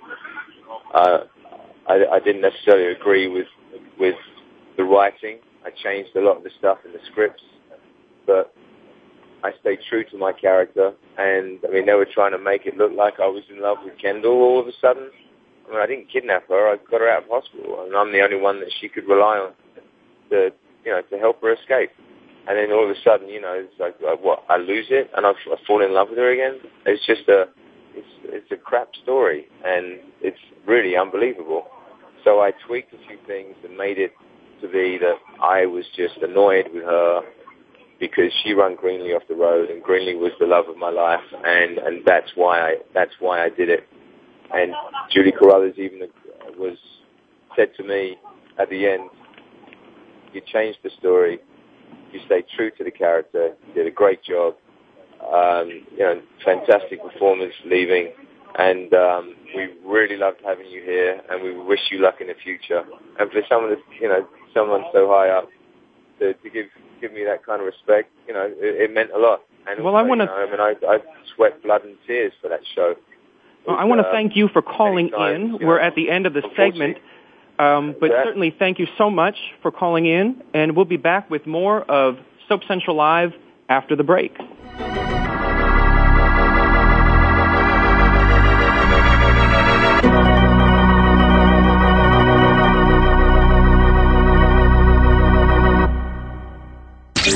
[0.93, 1.19] uh,
[1.87, 3.47] I, I didn't necessarily agree with
[3.99, 4.15] with
[4.77, 5.37] the writing.
[5.65, 7.41] I changed a lot of the stuff in the scripts,
[8.27, 8.53] but
[9.43, 10.93] I stayed true to my character.
[11.17, 13.77] And I mean, they were trying to make it look like I was in love
[13.83, 15.09] with Kendall all of a sudden
[15.75, 16.71] I didn't kidnap her.
[16.73, 19.37] I got her out of hospital, and I'm the only one that she could rely
[19.37, 19.51] on
[20.29, 20.49] to,
[20.85, 21.91] you know, to help her escape.
[22.47, 24.43] And then all of a sudden, you know, it's like, like what?
[24.49, 26.59] I lose it, and I, I fall in love with her again.
[26.85, 27.45] It's just a,
[27.93, 31.65] it's it's a crap story, and it's really unbelievable.
[32.23, 34.13] So I tweaked a few things and made it
[34.61, 37.21] to be that I was just annoyed with her
[37.99, 41.25] because she ran Greenlee off the road, and Greenlee was the love of my life,
[41.45, 43.85] and and that's why I that's why I did it.
[44.53, 44.73] And
[45.11, 46.07] Julie Carruthers even
[46.57, 46.77] was
[47.55, 48.17] said to me
[48.57, 49.09] at the end,
[50.33, 51.39] "You changed the story.
[52.11, 53.55] You stayed true to the character.
[53.67, 54.55] You did a great job.
[55.21, 58.13] Um, you know, fantastic performance leaving."
[58.57, 62.33] and um, we really loved having you here, and we wish you luck in the
[62.43, 62.81] future.
[63.19, 65.47] And for someone, you know, someone so high up
[66.19, 66.65] to, to give
[66.99, 69.41] give me that kind of respect, you know, it, it meant a lot.
[69.67, 70.29] And well, I want to.
[70.31, 70.97] I mean, I, I
[71.35, 72.95] sweat blood and tears for that show,
[73.67, 75.57] well, I want to uh, thank you for calling in.
[75.59, 75.67] Yeah.
[75.67, 76.97] We're at the end of the segment.
[77.59, 78.23] Um, but yeah.
[78.23, 82.17] certainly thank you so much for calling in, and we'll be back with more of
[82.47, 83.33] Soap Central Live
[83.67, 84.37] after the break.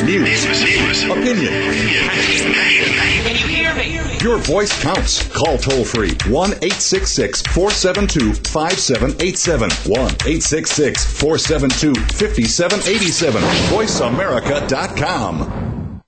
[0.03, 2.40] News, opinion,
[4.23, 5.27] your voice counts.
[5.35, 9.69] Call toll free 1 866 472 5787.
[9.91, 13.41] 1 866 472 5787.
[13.73, 16.01] VoiceAmerica.com.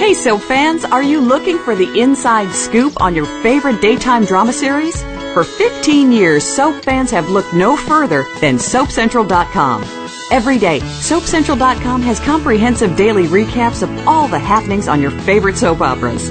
[0.00, 4.52] Hey, so fans, are you looking for the inside scoop on your favorite daytime drama
[4.52, 5.02] series?
[5.34, 9.82] For 15 years, soap fans have looked no further than SoapCentral.com.
[10.30, 15.80] Every day, SoapCentral.com has comprehensive daily recaps of all the happenings on your favorite soap
[15.80, 16.30] operas.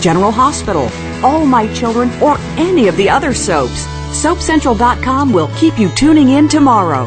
[0.00, 0.88] General Hospital,
[1.24, 3.86] All My Children, or any of the other soaps.
[4.22, 7.06] SoapCentral.com will keep you tuning in tomorrow.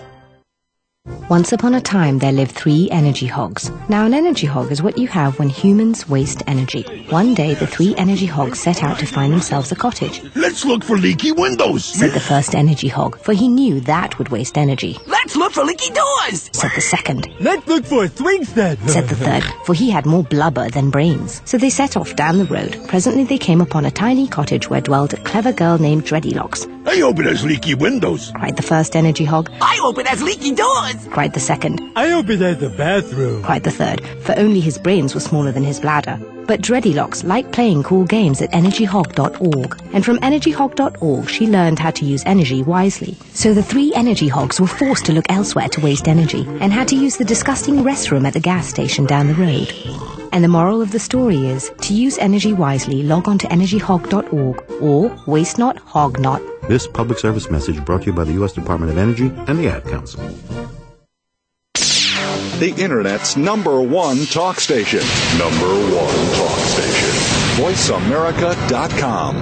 [1.31, 3.71] Once upon a time, there lived three energy hogs.
[3.89, 7.05] Now, an energy hog is what you have when humans waste energy.
[7.09, 10.21] One day, the three energy hogs set out to find themselves a cottage.
[10.35, 14.29] Let's look for leaky windows, said the first energy hog, for he knew that would
[14.29, 14.99] waste energy.
[15.07, 17.27] Let's look for leaky doors, said the second.
[17.39, 20.91] Let's look for a swing set, said the third, for he had more blubber than
[20.91, 21.41] brains.
[21.45, 22.77] So they set off down the road.
[22.87, 26.67] Presently, they came upon a tiny cottage where dwelled a clever girl named Dreadylocks.
[26.85, 29.49] I hope it has leaky windows, cried the first energy hog.
[29.61, 31.79] I hope it has leaky doors cried the second.
[31.95, 35.63] I opened has the bathroom, cried the third, for only his brains were smaller than
[35.63, 36.17] his bladder.
[36.47, 42.05] But Dreadylocks liked playing cool games at energyhog.org, and from energyhog.org she learned how to
[42.05, 43.15] use energy wisely.
[43.33, 46.87] So the three energy hogs were forced to look elsewhere to waste energy, and had
[46.89, 49.73] to use the disgusting restroom at the gas station down the road.
[50.33, 54.71] And the moral of the story is to use energy wisely, log on to energyhog.org
[54.81, 56.41] or waste not, hog not.
[56.69, 58.53] This public service message brought to you by the U.S.
[58.53, 60.23] Department of Energy and the Ad Council
[62.61, 64.99] the Internet's number one talk station.
[65.39, 67.57] Number one talk station.
[67.57, 69.35] VoiceAmerica.com.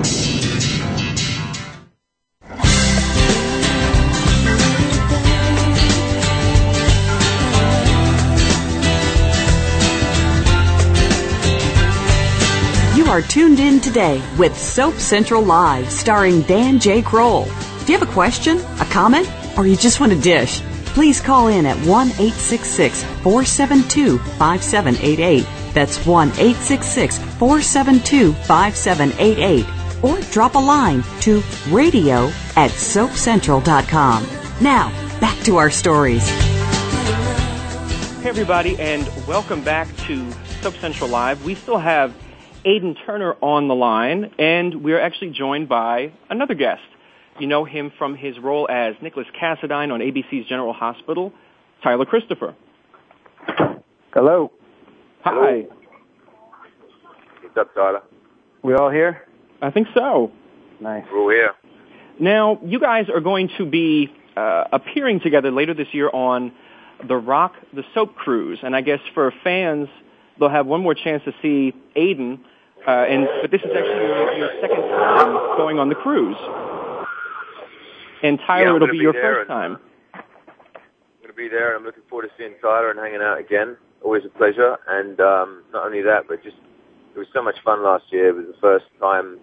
[12.97, 17.01] You are tuned in today with Soap Central Live, starring Dan J.
[17.01, 17.43] Kroll.
[17.85, 20.61] Do you have a question, a comment, or you just want a dish?
[20.99, 25.45] please call in at 1 866 472 5788.
[25.73, 29.65] That's 1 866 472 5788.
[30.03, 32.25] Or drop a line to radio
[32.57, 34.27] at soapcentral.com.
[34.59, 34.89] Now,
[35.21, 36.27] back to our stories.
[38.21, 41.45] Hey, everybody, and welcome back to Soap Central Live.
[41.45, 42.13] We still have
[42.65, 46.81] Aiden Turner on the line, and we're actually joined by another guest.
[47.39, 51.31] You know him from his role as Nikolas Cassadine on ABC's General Hospital.
[51.81, 52.53] Tyler Christopher.
[54.13, 54.51] Hello.
[55.23, 55.31] Hi.
[55.31, 55.67] Hello.
[57.43, 58.01] What's up, Tyler?
[58.61, 59.25] We all here?
[59.61, 60.31] I think so.
[60.81, 61.05] Nice.
[61.13, 61.51] We're here.
[62.19, 66.51] Now, you guys are going to be uh, appearing together later this year on
[67.07, 68.59] The Rock the Soap Cruise.
[68.61, 69.87] And I guess for fans,
[70.37, 72.39] they'll have one more chance to see Aiden.
[72.85, 76.35] Uh, and, but this is actually your, your second time going on the cruise.
[78.21, 79.77] And Tyler, yeah, it'll be, be your first time.
[80.13, 80.23] I'm uh,
[81.21, 83.77] going to be there, and I'm looking forward to seeing Tyler and hanging out again.
[84.03, 84.77] Always a pleasure.
[84.89, 86.57] And um, not only that, but just
[87.15, 88.29] it was so much fun last year.
[88.29, 89.39] It was the first time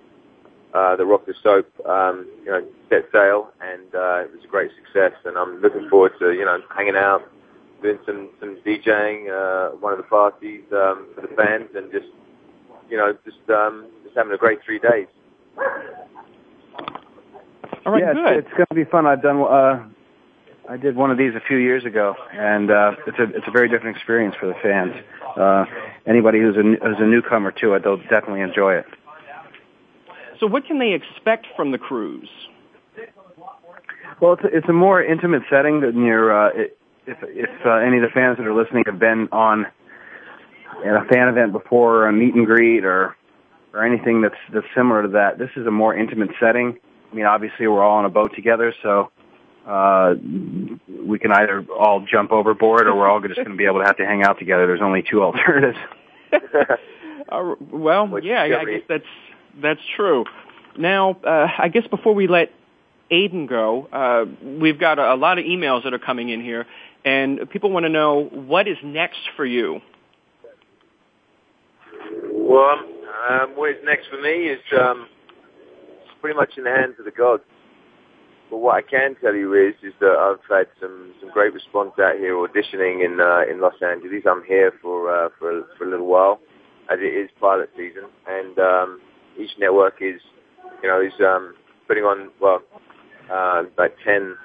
[0.75, 4.49] uh, the Rock the Soap, um, you know, set sail, and uh, it was a
[4.49, 5.13] great success.
[5.25, 7.23] And I'm looking forward to you know hanging out,
[7.83, 12.07] doing some some DJing, uh, one of the parties um, for the fans, and just
[12.91, 15.07] you know just um, just having a great three days.
[17.87, 18.33] All right, yeah, good.
[18.39, 19.07] It's, it's going to be fun.
[19.07, 19.41] I've done.
[19.43, 19.87] Uh,
[20.69, 23.53] I did one of these a few years ago, and uh, it's a it's a
[23.53, 24.93] very different experience for the fans.
[25.37, 25.67] Uh,
[26.05, 28.87] anybody who's a who's a newcomer to it, they'll definitely enjoy it.
[30.41, 32.29] So, what can they expect from the cruise?
[34.21, 36.35] Well, it's a, it's a more intimate setting than your.
[36.35, 36.51] Uh,
[37.07, 39.65] if if uh, any of the fans that are listening have been on
[40.85, 43.17] at a fan event before, or a meet and greet, or
[43.73, 46.79] or anything that's that's similar to that, this is a more intimate setting.
[47.11, 49.11] I mean, obviously we're all on a boat together, so
[49.67, 53.81] uh, we can either all jump overboard or we're all just going to be able
[53.81, 54.67] to have to hang out together.
[54.67, 55.79] There's only two alternatives.
[57.31, 59.05] uh, well, Which yeah, I, I guess that's
[59.63, 60.25] that's true.
[60.79, 62.51] Now, uh, I guess before we let
[63.11, 66.67] Aiden go, uh, we've got a, a lot of emails that are coming in here,
[67.05, 69.81] and people want to know what is next for you.
[72.33, 72.79] Well,
[73.29, 75.07] um, what's next for me is um,
[76.27, 77.45] pretty much in the hands of the gods.
[78.51, 81.93] But what I can tell you is, is that I've had some, some great response
[82.01, 84.25] out here auditioning in uh, in Los Angeles.
[84.29, 86.39] I'm here for uh, for for a little while,
[86.91, 89.01] as it is pilot season, and um,
[89.39, 90.21] each network is,
[90.83, 91.55] you know, is um,
[91.89, 92.61] putting on well,
[93.33, 94.37] uh, like ten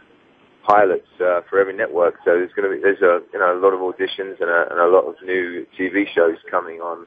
[0.67, 2.13] pilots uh, for every network.
[2.25, 4.65] So there's going to be there's a you know a lot of auditions and a,
[4.71, 7.05] and a lot of new TV shows coming on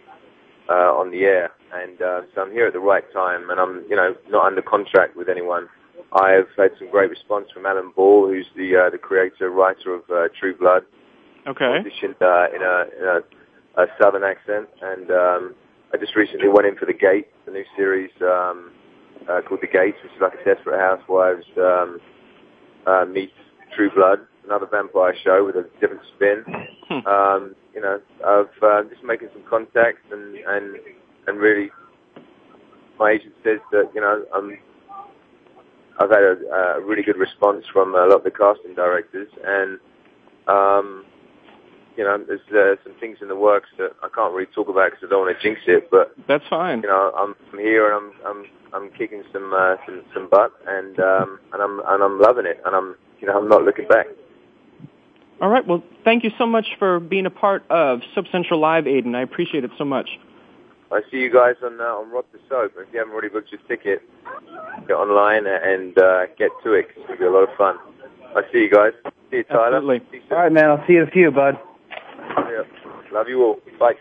[0.68, 3.84] uh, on the air and uh, so I'm here at the right time, and I'm
[3.90, 5.68] you know not under contract with anyone.
[6.12, 10.02] I've had some great response from Alan Ball, who's the uh, the creator writer of
[10.10, 10.82] uh, True Blood.
[11.46, 11.64] Okay.
[11.82, 15.54] Auditioned uh, in, a, in a, a southern accent, and um,
[15.92, 18.70] I just recently went in for the Gate, the new series um,
[19.28, 21.98] uh, called The Gates, which is like a Desperate Housewives um,
[22.86, 23.34] uh, meets
[23.76, 26.44] True Blood, another vampire show with a different spin.
[26.88, 27.06] Hmm.
[27.06, 30.76] um, you know, I've uh, just making some contacts and and
[31.26, 31.70] and really,
[32.98, 34.58] my agent says that you know I'm.
[35.96, 39.78] I've had a, a really good response from a lot of the casting directors, and
[40.48, 41.04] um,
[41.96, 44.90] you know, there's uh, some things in the works that I can't really talk about
[44.90, 45.90] because I don't want to jinx it.
[45.92, 46.82] But that's fine.
[46.82, 48.50] You know, I'm, I'm here and I'm I'm
[48.82, 52.60] I'm kicking some uh, some some butt and um and I'm and I'm loving it
[52.66, 54.06] and I'm you know I'm not looking back.
[55.40, 55.64] All right.
[55.64, 59.14] Well, thank you so much for being a part of Soap Central Live, Aiden.
[59.14, 60.08] I appreciate it so much.
[60.94, 62.72] I see you guys on uh, on Rock the Soap.
[62.78, 64.00] If you haven't already booked your ticket,
[64.86, 66.86] get online and uh, get to it.
[66.96, 67.76] It's gonna be a lot of fun.
[68.36, 68.92] I see you guys.
[69.28, 69.76] See you, Tyler.
[69.78, 70.02] Absolutely.
[70.12, 70.70] You all right, man.
[70.70, 71.58] I'll see you in a few, bud.
[72.28, 72.60] Yeah.
[73.12, 73.56] Love you all.
[73.80, 73.94] Bye.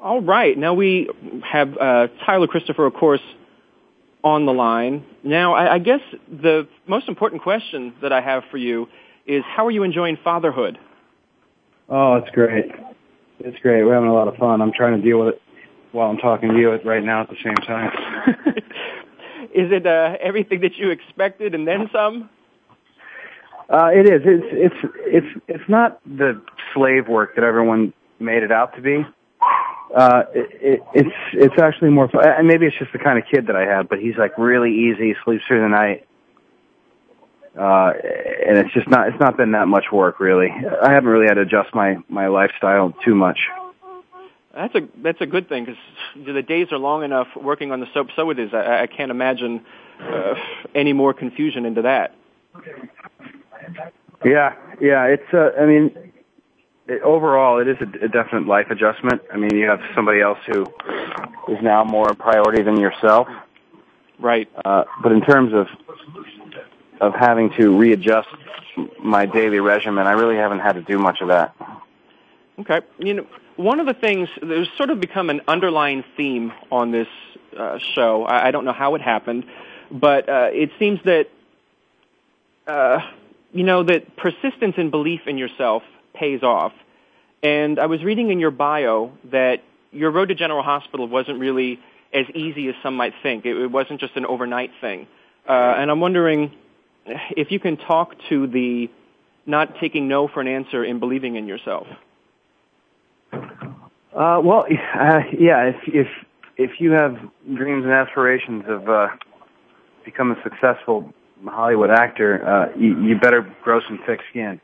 [0.00, 0.56] All right.
[0.56, 1.10] Now we
[1.44, 3.20] have uh, Tyler Christopher, of course,
[4.22, 5.04] on the line.
[5.24, 8.86] Now, I, I guess the most important question that I have for you
[9.26, 10.78] is, how are you enjoying fatherhood?
[11.88, 12.66] Oh, it's great.
[13.40, 13.82] It's great.
[13.84, 14.60] We're having a lot of fun.
[14.60, 15.42] I'm trying to deal with it
[15.92, 17.90] while I'm talking to you right now at the same time.
[19.54, 22.28] is it uh, everything that you expected and then some?
[23.72, 24.22] Uh, it is.
[24.24, 24.94] It's it's
[25.36, 26.40] it's it's not the
[26.74, 29.06] slave work that everyone made it out to be.
[29.94, 33.24] Uh, it, it, it's it's actually more fun, and maybe it's just the kind of
[33.30, 33.88] kid that I have.
[33.90, 36.07] But he's like really easy, sleeps through the night,
[37.58, 37.90] uh,
[38.46, 40.48] and it's just not it's not been that much work really.
[40.50, 43.38] I haven't really had to adjust my my lifestyle too much.
[44.54, 47.86] That's a that's a good thing because the days are long enough working on the
[47.92, 48.08] soap.
[48.14, 48.54] So it is.
[48.54, 49.64] I, I can't imagine
[50.00, 50.34] uh,
[50.74, 52.14] any more confusion into that.
[54.24, 55.04] Yeah, yeah.
[55.06, 55.32] It's.
[55.34, 56.12] Uh, I mean,
[56.88, 59.20] it, overall, it is a, a definite life adjustment.
[59.32, 60.62] I mean, you have somebody else who
[61.48, 63.26] is now more a priority than yourself.
[64.20, 64.48] Right.
[64.64, 65.68] Uh, but in terms of
[67.00, 68.28] of having to readjust
[69.00, 70.06] my daily regimen.
[70.06, 71.54] I really haven't had to do much of that.
[72.60, 72.80] Okay.
[72.98, 73.26] You know,
[73.56, 77.08] one of the things there's sort of become an underlying theme on this
[77.56, 78.24] uh, show.
[78.24, 79.44] I, I, don't know how it happened,
[79.90, 81.28] but uh, it seems that
[82.66, 83.00] uh,
[83.52, 85.82] you know that persistence and belief in yourself
[86.14, 86.72] pays off.
[87.42, 91.80] And I was reading in your bio that your road to General Hospital wasn't really
[92.12, 93.44] as easy as some might think.
[93.46, 95.06] It, it wasn't just an overnight thing.
[95.48, 96.52] Uh, and I'm wondering,
[97.36, 98.88] if you can talk to the
[99.46, 101.86] not taking no for an answer and believing in yourself.
[103.32, 105.64] Uh, well, uh, yeah.
[105.64, 106.06] If if
[106.56, 107.16] if you have
[107.54, 109.08] dreams and aspirations of uh,
[110.04, 111.12] become a successful
[111.46, 114.60] Hollywood actor, uh, you, you better grow some thick skin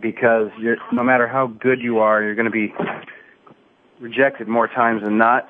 [0.00, 2.72] because you're no matter how good you are, you're going to be
[4.00, 5.48] rejected more times than not.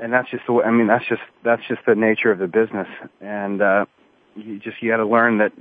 [0.00, 2.46] And that's just the way, I mean, that's just, that's just the nature of the
[2.46, 2.86] business.
[3.20, 3.84] And, uh,
[4.44, 5.52] you just you got to learn that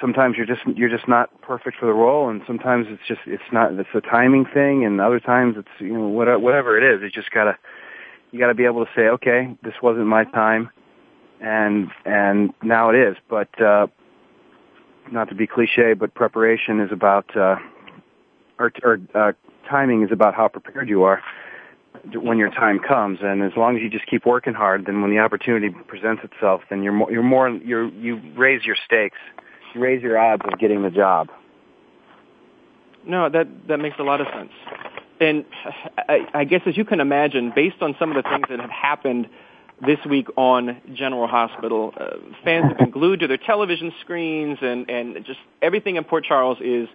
[0.00, 3.50] sometimes you're just you're just not perfect for the role, and sometimes it's just it's
[3.52, 7.00] not it's a timing thing, and other times it's you know whatever, whatever it is.
[7.02, 7.56] It's just gotta
[8.32, 10.70] you got to be able to say, okay, this wasn't my time,
[11.40, 13.16] and and now it is.
[13.28, 13.86] But uh,
[15.12, 17.56] not to be cliche, but preparation is about uh,
[18.58, 19.32] or, or uh,
[19.68, 21.22] timing is about how prepared you are
[22.14, 23.18] when your time comes.
[23.22, 26.62] And as long as you just keep working hard, then when the opportunity presents itself,
[26.70, 29.18] then you're more, you're more, you you raise your stakes,
[29.74, 31.28] you raise your odds of getting the job.
[33.06, 34.52] No, that that makes a lot of sense.
[35.20, 35.44] And
[35.96, 38.70] I, I guess as you can imagine, based on some of the things that have
[38.70, 39.28] happened
[39.80, 44.88] this week on General Hospital, uh, fans have been glued to their television screens, and
[44.90, 46.88] and just everything in Port Charles is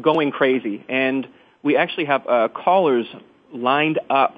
[0.00, 0.84] going crazy.
[0.88, 1.26] And
[1.62, 3.06] we actually have uh, callers
[3.52, 4.36] lined up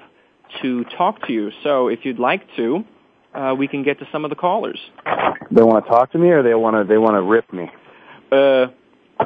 [0.61, 1.51] to talk to you.
[1.63, 2.83] So if you'd like to,
[3.33, 4.79] uh, we can get to some of the callers.
[5.51, 7.69] They want to talk to me, or they want to they want to rip me.
[8.31, 8.67] Uh,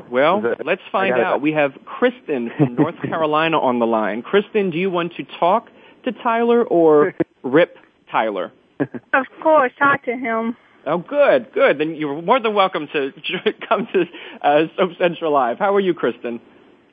[0.09, 1.33] well, let's find out.
[1.33, 1.41] Talk.
[1.41, 4.21] We have Kristen from North Carolina on the line.
[4.21, 5.69] Kristen, do you want to talk
[6.03, 7.13] to Tyler or
[7.43, 7.77] rip
[8.11, 8.51] Tyler?
[8.79, 10.57] Of course, talk to him.
[10.87, 11.77] Oh, good, good.
[11.77, 13.13] Then you're more than welcome to
[13.69, 14.05] come to
[14.41, 15.59] uh, Soap Central Live.
[15.59, 16.41] How are you, Kristen?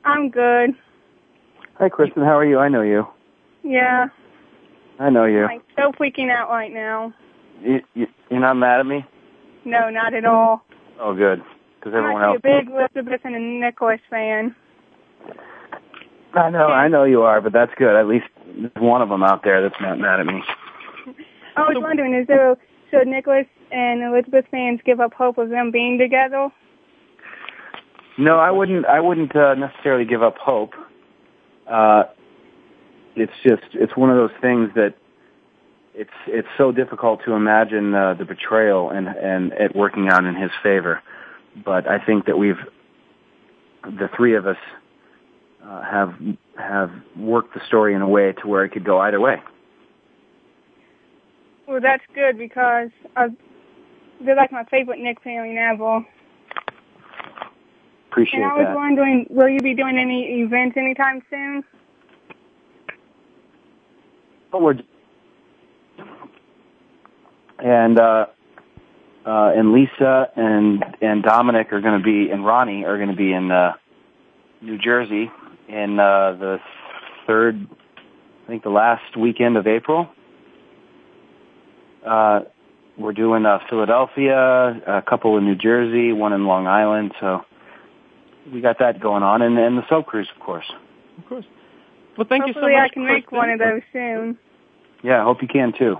[0.05, 0.71] I'm good.
[1.79, 2.23] Hi, Kristen.
[2.23, 2.59] How are you?
[2.59, 3.07] I know you.
[3.63, 4.07] Yeah.
[4.99, 5.45] I know you.
[5.45, 7.13] I'm so freaking out right now.
[7.61, 9.05] You, you, you're not mad at me?
[9.65, 10.63] No, not at all.
[10.99, 11.41] Oh, good.
[11.79, 12.39] Because everyone else.
[12.43, 14.55] I'm a big Elizabeth and Nikolas fan.
[16.33, 17.97] I know, I know you are, but that's good.
[17.99, 20.41] At least there's one of them out there that's not mad at me.
[21.55, 22.55] I was wondering, is there
[22.91, 26.49] should Nikolas and Elizabeth fans give up hope of them being together?
[28.17, 28.85] No, I wouldn't.
[28.85, 30.71] I wouldn't uh, necessarily give up hope.
[31.69, 32.03] Uh,
[33.21, 34.93] it's just it's one of those things that
[35.93, 40.35] it's it's so difficult to imagine uh, the betrayal and and it working out in
[40.35, 41.01] his favor.
[41.63, 42.59] But I think that we've
[43.83, 44.57] the three of us
[45.63, 46.13] uh, have
[46.57, 49.41] have worked the story in a way to where it could go either way.
[51.67, 53.27] Well, that's good because I,
[54.21, 56.03] they're like my favorite Nick Palin novel.
[58.09, 58.43] Appreciate that.
[58.45, 58.75] And I was that.
[58.75, 61.63] wondering, will you be doing any events anytime soon?
[64.53, 64.89] and
[67.99, 68.25] uh,
[69.25, 73.15] uh, and Lisa and and Dominic are going to be and Ronnie are going to
[73.15, 73.73] be in uh,
[74.61, 75.31] New Jersey
[75.67, 76.59] in uh, the
[77.27, 77.67] third,
[78.43, 80.07] I think the last weekend of April.
[82.05, 82.39] Uh,
[82.97, 87.45] we're doing uh, Philadelphia, a couple in New Jersey, one in Long Island, so
[88.51, 90.65] we got that going on, and, and the soap cruise, of course.
[91.19, 91.45] Of course.
[92.19, 92.91] Well, thank Hopefully you so much.
[92.91, 94.37] I can make one of those soon.
[95.05, 95.95] Yeah, I hope you can too.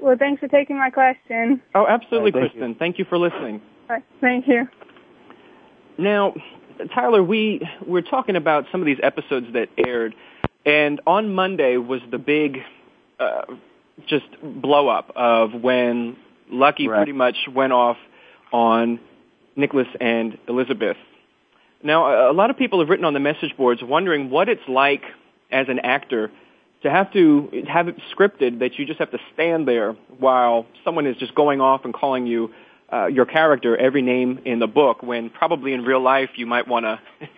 [0.00, 1.60] Well, thanks for taking my question.
[1.74, 2.70] Oh, absolutely, right, thank Kristen.
[2.70, 2.76] You.
[2.78, 3.60] Thank you for listening.
[3.86, 4.66] Right, thank you.
[5.98, 6.32] Now,
[6.94, 10.14] Tyler, we we're talking about some of these episodes that aired,
[10.64, 12.56] and on Monday was the big,
[13.18, 13.42] uh,
[14.06, 16.16] just blow up of when
[16.50, 16.96] Lucky right.
[16.96, 17.98] pretty much went off
[18.54, 18.98] on
[19.54, 20.96] Nikolas and Elizabeth
[21.82, 25.02] now, a lot of people have written on the message boards wondering what it's like
[25.50, 26.30] as an actor
[26.82, 31.06] to have to have it scripted that you just have to stand there while someone
[31.06, 32.52] is just going off and calling you
[32.92, 36.66] uh, your character every name in the book when probably in real life you might
[36.66, 37.00] want to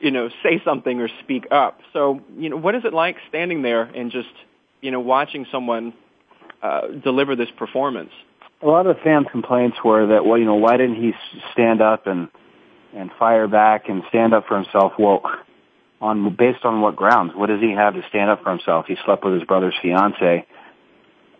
[0.00, 3.60] you know say something or speak up so you know what is it like standing
[3.62, 4.28] there and just
[4.80, 5.92] you know watching someone
[6.62, 8.10] uh, deliver this performance
[8.62, 11.12] a lot of the fans complaints were that well you know why didn't he
[11.52, 12.28] stand up and
[12.92, 14.92] and fire back and stand up for himself.
[14.98, 15.22] Well,
[16.00, 17.32] on based on what grounds?
[17.34, 18.86] What does he have to stand up for himself?
[18.86, 20.46] He slept with his brother's fiance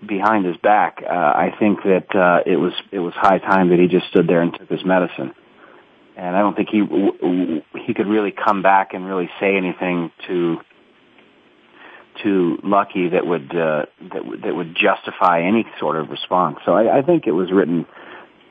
[0.06, 1.02] behind his back.
[1.04, 4.26] Uh, I think that uh, it was it was high time that he just stood
[4.26, 5.34] there and took his medicine.
[6.16, 10.58] And I don't think he he could really come back and really say anything to
[12.22, 16.58] to Lucky that would uh, that w- that would justify any sort of response.
[16.66, 17.86] So I, I think it was written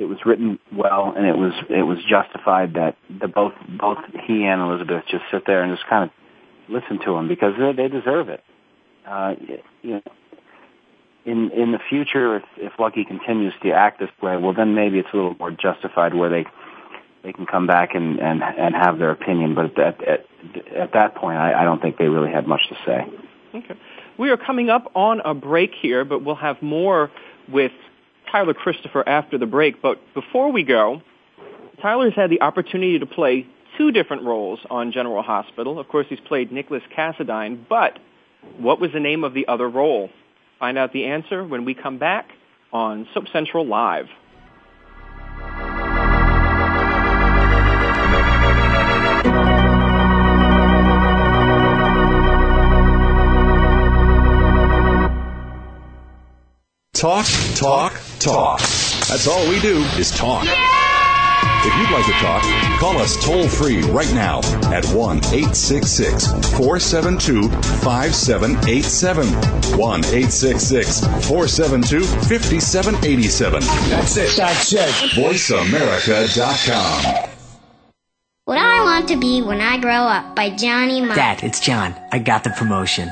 [0.02, 4.44] it was written well, and it was it was justified that the both both he
[4.46, 7.88] and Elizabeth just sit there and just kind of listen to him because they, they
[7.88, 8.44] deserve it.
[9.08, 9.36] Uh,
[9.82, 10.02] you know,
[11.26, 14.98] in in the future, if if Lucky continues to act this way, well, then maybe
[15.00, 16.46] it's a little more justified where they
[17.24, 19.54] they can come back and and and have their opinion.
[19.56, 20.26] But at at
[20.76, 23.06] at that point, I, I don't think they really had much to say.
[23.60, 23.78] Okay,
[24.18, 27.12] we are coming up on a break here, but we'll have more
[27.48, 27.72] with
[28.32, 31.02] Tyler Christopher after the break, but before we go,
[31.82, 33.46] Tyler's had the opportunity to play
[33.78, 35.80] two different roles on General Hospital.
[35.80, 38.00] Of course, he's played Nikolas Cassadine, but
[38.58, 40.10] what was the name of the other role?
[40.60, 42.30] Find out the answer when we come back
[42.72, 44.08] on Soap Central Live.
[57.02, 57.26] Talk,
[57.56, 58.60] talk, talk.
[58.60, 60.46] That's all we do is talk.
[60.46, 60.68] Yeah!
[61.66, 62.44] If you'd like to talk,
[62.80, 64.38] call us toll free right now
[64.72, 67.50] at 1 866 472
[67.82, 69.26] 5787.
[69.76, 73.62] 1 866 472 5787.
[73.62, 74.36] That's it.
[74.38, 74.90] That's it.
[75.16, 77.30] VoiceAmerica.com.
[78.46, 81.16] What I Want to Be When I Grow Up by Johnny Marr.
[81.16, 81.96] Dad, it's John.
[82.12, 83.10] I got the promotion.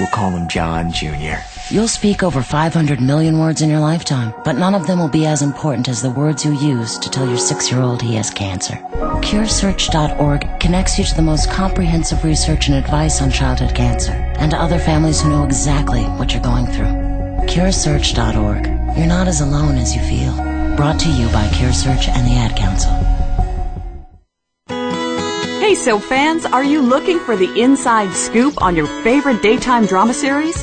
[0.00, 1.34] We'll call him John Jr.
[1.70, 5.26] You'll speak over 500 million words in your lifetime, but none of them will be
[5.26, 8.30] as important as the words you use to tell your six year old he has
[8.30, 8.74] cancer.
[9.22, 14.56] CureSearch.org connects you to the most comprehensive research and advice on childhood cancer and to
[14.60, 16.90] other families who know exactly what you're going through.
[17.48, 18.66] CureSearch.org.
[18.98, 20.34] You're not as alone as you feel.
[20.76, 22.92] Brought to you by CureSearch and the Ad Council.
[25.60, 30.12] Hey, so fans, are you looking for the inside scoop on your favorite daytime drama
[30.12, 30.62] series?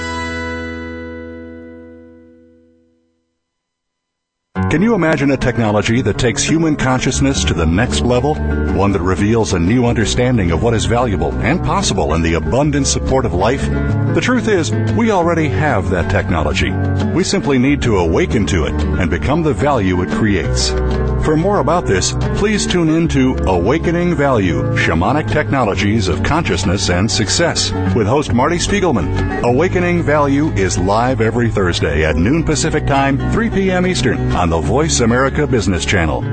[4.71, 8.35] Can you imagine a technology that takes human consciousness to the next level?
[8.35, 12.87] One that reveals a new understanding of what is valuable and possible in the abundant
[12.87, 13.63] support of life?
[13.65, 16.71] The truth is, we already have that technology.
[17.07, 20.69] We simply need to awaken to it and become the value it creates.
[21.25, 27.11] For more about this, please tune in to Awakening Value Shamanic Technologies of Consciousness and
[27.11, 29.43] Success with host Marty Spiegelman.
[29.43, 33.85] Awakening Value is live every Thursday at noon Pacific Time, 3 p.m.
[33.85, 36.23] Eastern on the Voice America Business Channel.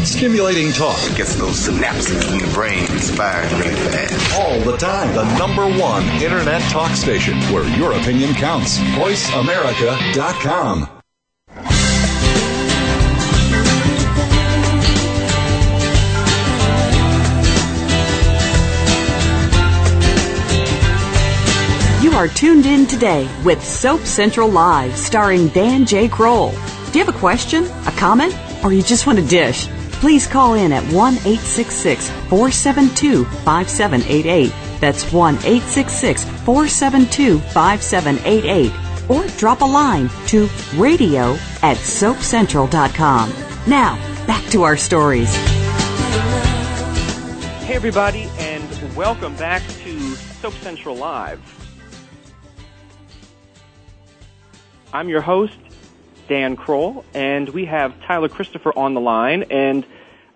[0.00, 4.12] Stimulating talk gets those synapses in the brain inspired really fast.
[4.40, 5.14] All the time.
[5.14, 8.78] The number one internet talk station where your opinion counts.
[8.98, 10.88] VoiceAmerica.com.
[22.04, 26.08] You are tuned in today with Soap Central Live starring Dan J.
[26.08, 26.52] Kroll.
[26.94, 29.66] Do you have a question, a comment, or you just want a dish?
[29.94, 34.52] Please call in at 1 866 472 5788.
[34.78, 39.10] That's 1 866 472 5788.
[39.10, 41.32] Or drop a line to radio
[41.64, 43.32] at soapcentral.com.
[43.66, 43.96] Now,
[44.28, 45.34] back to our stories.
[47.64, 48.62] Hey, everybody, and
[48.94, 51.40] welcome back to Soap Central Live.
[54.92, 55.56] I'm your host,
[56.28, 59.44] Dan Kroll, and we have Tyler Christopher on the line.
[59.50, 59.86] And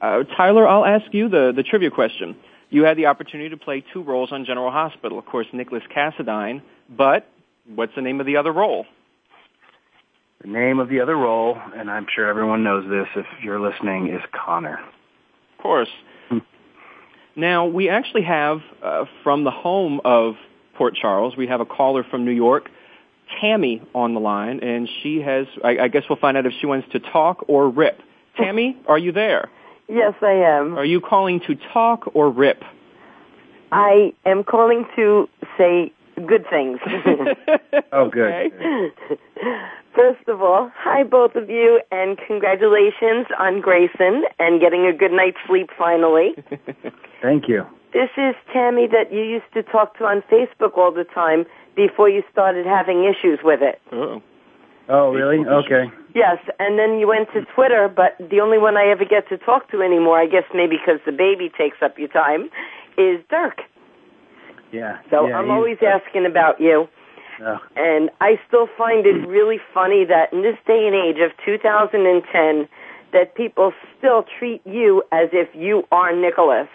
[0.01, 2.37] uh, Tyler, I'll ask you the, the trivia question.
[2.71, 6.61] You had the opportunity to play two roles on General Hospital, of course, Nikolas Cassadine,
[6.91, 7.27] but
[7.75, 8.85] what's the name of the other role?
[10.43, 14.09] The name of the other role, and I'm sure everyone knows this if you're listening,
[14.09, 14.79] is Connor.
[15.57, 15.89] Of course.
[17.37, 20.35] now, we actually have uh, from the home of
[20.75, 22.69] Port Charles, we have a caller from New York
[23.41, 26.67] Tammy on the line, and she has, I, I guess we'll find out if she
[26.67, 28.01] wants to talk or rip.
[28.37, 29.49] Tammy, are you there?
[29.89, 30.77] Yes, I am.
[30.79, 32.63] Are you calling to talk or rip?
[33.73, 35.93] I am calling to say
[36.27, 36.79] good things.
[37.93, 38.27] oh, good.
[38.27, 38.51] Okay.
[39.95, 45.11] First of all, hi, both of you, and congratulations on Grayson and getting a good
[45.11, 46.35] night's sleep finally.
[47.21, 47.67] Thank you.
[47.93, 51.45] This is Tammy that you used to talk to on Facebook all the time,
[51.79, 53.81] before you started having issues with it.
[53.93, 54.21] Oh.
[54.91, 55.47] Oh, really?
[55.47, 55.85] Okay.
[56.15, 59.37] Yes, and then you went to Twitter, but the only one I ever get to
[59.39, 62.49] talk to anymore, I guess maybe because the baby takes up your time,
[62.97, 63.61] is Dirk.
[64.73, 64.99] Yeah.
[65.11, 66.89] So yeah, I'm always uh, asking about you.
[67.45, 71.31] Uh, and I still find it really funny that in this day and age of
[71.45, 72.67] 2010,
[73.13, 76.67] that people still treat you as if you are Nikolas.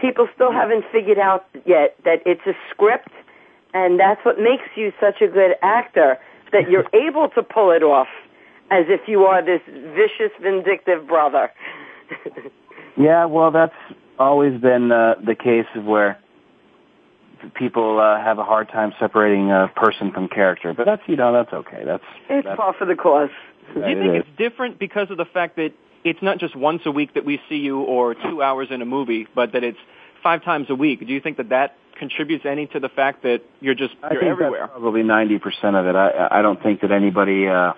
[0.00, 0.54] People still mm.
[0.60, 3.08] haven't figured out yet that it's a script
[3.74, 6.18] and that's what makes you such a good actor,
[6.52, 8.08] that you're able to pull it off
[8.70, 11.50] as if you are this vicious, vindictive brother.
[13.00, 13.72] yeah, well, that's
[14.18, 16.18] always been uh, the case of where
[17.54, 20.74] people uh, have a hard time separating a person from character.
[20.76, 21.82] But that's, you know, that's okay.
[21.84, 23.30] That's It's that's, of the cause.
[23.74, 25.70] Do you think it's different because of the fact that
[26.02, 28.86] it's not just once a week that we see you or two hours in a
[28.86, 29.78] movie, but that it's
[30.22, 31.06] five times a week?
[31.06, 34.08] Do you think that that contributes any to the fact that you're just you're I
[34.10, 34.60] think everywhere?
[34.68, 35.94] That's probably ninety percent of it.
[35.96, 37.48] I I don't think that anybody.
[37.48, 37.74] uh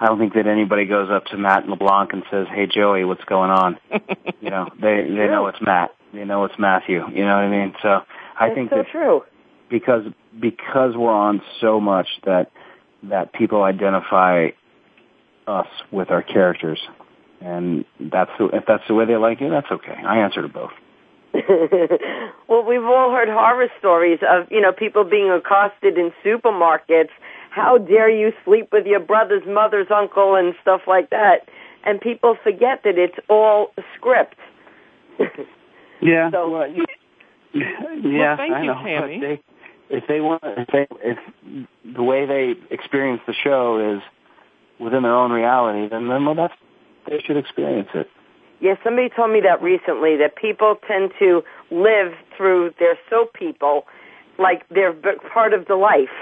[0.00, 3.24] I don't think that anybody goes up to Matt LeBlanc and says, "Hey Joey, what's
[3.24, 3.78] going on?"
[4.40, 5.94] you know, they they know it's Matt.
[6.12, 7.04] They know it's Matthew.
[7.10, 7.74] You know what I mean?
[7.80, 8.00] So
[8.38, 9.22] I think so that true.
[9.70, 10.04] because
[10.38, 12.50] because we're on so much that
[13.04, 14.48] that people identify
[15.46, 16.80] us with our characters,
[17.40, 19.94] and that's the, if that's the way they like it, that's okay.
[19.94, 20.72] I answer to both.
[22.48, 27.10] well, we've all heard horror stories of, you know, people being accosted in supermarkets.
[27.50, 31.48] How dare you sleep with your brother's mother's uncle and stuff like that.
[31.84, 34.34] And people forget that it's all script.
[36.00, 36.30] yeah.
[36.30, 36.68] So, well,
[37.54, 38.82] yeah, well, thank I you, know.
[38.82, 39.20] Tammy.
[39.20, 39.40] They,
[39.96, 41.18] if they want, if, they, if
[41.94, 44.02] the way they experience the show is
[44.80, 46.54] within their own reality, then then well, that's
[47.06, 48.08] they should experience it.
[48.64, 53.84] Yeah, somebody told me that recently that people tend to live through their soap people
[54.38, 54.94] like they're
[55.30, 56.16] part of the life.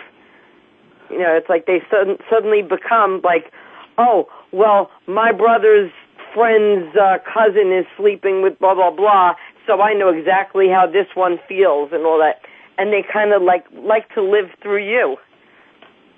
[1.08, 1.84] You know, it's like they
[2.28, 3.52] suddenly become like,
[3.96, 5.92] oh, well, my brother's
[6.34, 9.34] friend's uh, cousin is sleeping with blah blah blah,
[9.64, 12.40] so I know exactly how this one feels and all that.
[12.76, 15.16] And they kind of like like to live through you.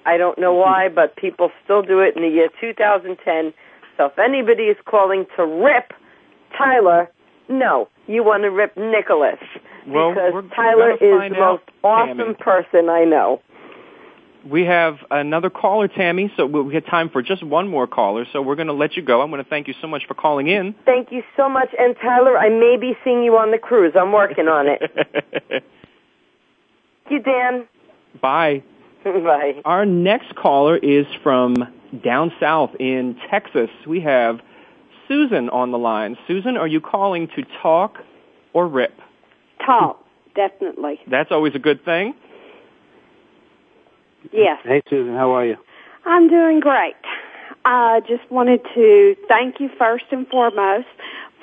[0.06, 3.52] I don't know why, but people still do it in the year 2010.
[3.98, 5.92] So if anybody is calling to rip
[6.56, 7.08] Tyler,
[7.48, 9.38] no, you want to rip Nikolas
[9.86, 11.00] well, because Tyler is
[11.32, 12.34] the most awesome Tammy.
[12.34, 13.40] person I know.
[14.48, 18.42] We have another caller, Tammy, so we have time for just one more caller, so
[18.42, 19.22] we're going to let you go.
[19.22, 20.74] I'm going to thank you so much for calling in.
[20.84, 21.68] Thank you so much.
[21.78, 23.94] And Tyler, I may be seeing you on the cruise.
[23.98, 24.82] I'm working on it.
[25.50, 25.64] thank
[27.10, 27.66] you, Dan.
[28.20, 28.62] Bye.
[29.04, 29.62] Bye.
[29.64, 31.56] Our next caller is from
[32.04, 33.70] down south in Texas.
[33.86, 34.40] We have
[35.08, 36.16] Susan on the line.
[36.26, 37.98] Susan, are you calling to talk
[38.52, 38.94] or rip?
[39.64, 41.00] Talk, definitely.
[41.06, 42.14] That's always a good thing.
[44.32, 44.60] Yes.
[44.64, 45.56] Hey, Susan, how are you?
[46.06, 46.94] I'm doing great.
[47.64, 50.86] I just wanted to thank you first and foremost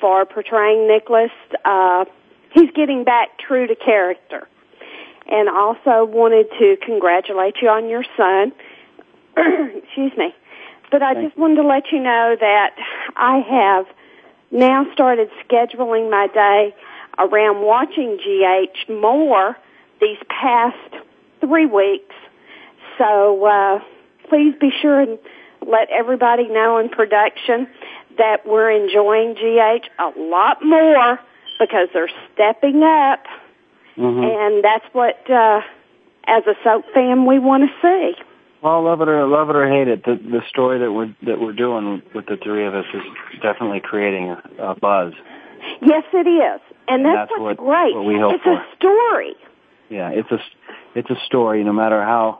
[0.00, 1.30] for portraying Nicholas.
[1.64, 2.04] Uh,
[2.52, 4.48] he's getting back true to character.
[5.28, 8.52] And also wanted to congratulate you on your son.
[9.84, 10.34] Excuse me.
[10.92, 12.72] But I just wanted to let you know that
[13.16, 13.86] I have
[14.50, 16.74] now started scheduling my day
[17.18, 19.56] around watching GH more
[20.02, 20.76] these past
[21.40, 22.14] three weeks.
[22.98, 23.80] So uh,
[24.28, 25.18] please be sure and
[25.66, 27.66] let everybody know in production
[28.18, 31.18] that we're enjoying GH a lot more
[31.58, 33.24] because they're stepping up,
[33.96, 34.22] mm-hmm.
[34.24, 35.62] and that's what, uh,
[36.26, 38.12] as a soap fan, we want to see.
[38.62, 41.40] Well, love it or love it or hate it, the, the story that we're that
[41.40, 43.02] we're doing with the three of us is
[43.42, 45.12] definitely creating a, a buzz.
[45.84, 47.92] Yes, it is, and that's, and that's what's what, great.
[47.94, 48.52] What we hope it's for.
[48.52, 49.34] a story.
[49.90, 50.38] Yeah, it's a
[50.94, 51.64] it's a story.
[51.64, 52.38] No matter how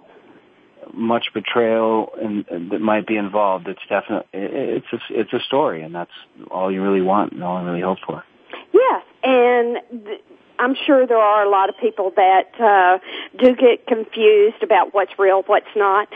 [0.94, 5.40] much betrayal and, and that might be involved, it's definitely it, it's a, it's a
[5.40, 6.12] story, and that's
[6.52, 8.22] all you really want and all I really hope for.
[8.72, 10.20] Yes, and th-
[10.62, 12.98] I'm sure there are a lot of people that uh,
[13.36, 16.08] do get confused about what's real, what's not.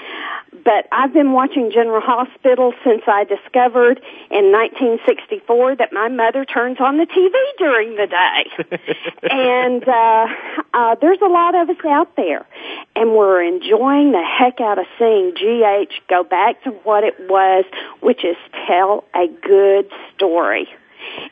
[0.52, 3.98] But I've been watching General Hospital since I discovered
[4.30, 8.78] in 1964 that my mother turns on the TV during the day.
[9.32, 10.26] and uh,
[10.74, 12.46] uh, there's a lot of us out there,
[12.94, 17.64] and we're enjoying the heck out of seeing GH go back to what it was,
[18.00, 18.36] which is
[18.68, 20.68] tell a good story.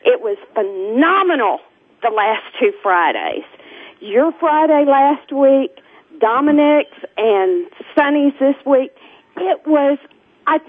[0.03, 1.59] It was phenomenal
[2.07, 3.43] the last two Fridays.
[3.99, 5.75] Your Friday last week,
[6.19, 8.95] Dominic's and Sonny's this week,
[9.37, 9.97] it was,
[10.47, 10.59] I,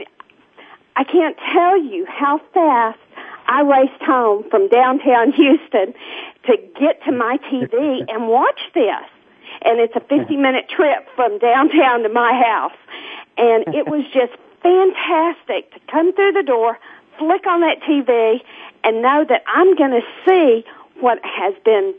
[0.96, 2.98] I can't tell you how fast
[3.46, 5.92] I raced home from downtown Houston
[6.46, 9.04] to get to my TV and watch this.
[9.62, 12.78] And it's a 50 minute trip from downtown to my house.
[13.36, 14.32] And it was just
[14.62, 16.78] fantastic to come through the door,
[17.18, 18.40] flick on that TV,
[18.84, 20.64] and know that I'm going to see
[21.00, 21.94] what has been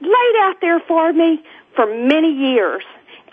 [0.00, 1.42] laid out there for me
[1.74, 2.82] for many years,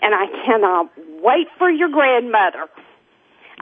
[0.02, 0.90] and I cannot
[1.22, 2.66] wait for your grandmother.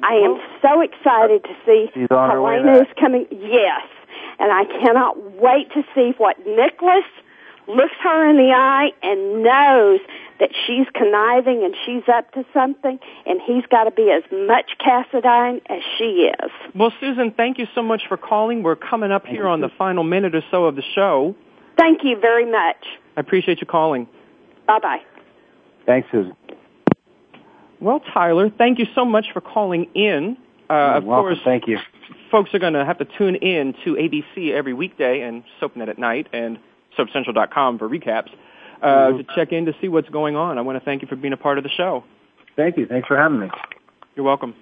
[0.02, 3.26] I am so excited to see Helena is coming.
[3.30, 3.82] Yes,
[4.38, 7.04] and I cannot wait to see what Nikolas
[7.66, 10.00] looks her in the eye and knows
[10.40, 14.72] that she's conniving and she's up to something, and he's got to be as much
[14.80, 16.50] Cassadine as she is.
[16.74, 18.62] Well, Susan, thank you so much for calling.
[18.62, 21.34] We're coming up here on the final minute or so of the show.
[21.78, 22.84] Thank you very much.
[23.16, 24.06] I appreciate you calling.
[24.66, 24.98] Bye bye.
[25.86, 26.34] Thanks, Susan.
[27.80, 30.36] Well, Tyler, thank you so much for calling in.
[30.68, 31.26] Uh, of welcome.
[31.34, 31.78] course, thank you.
[32.30, 35.98] Folks are going to have to tune in to ABC every weekday and SoapNet at
[35.98, 36.58] night and
[36.98, 38.30] SoapCentral.com for recaps.
[38.82, 39.18] Uh, mm-hmm.
[39.18, 40.56] to check in to see what's going on.
[40.58, 42.04] I want to thank you for being a part of the show.
[42.56, 42.86] Thank you.
[42.86, 43.48] Thanks for having me.
[44.14, 44.54] You're welcome.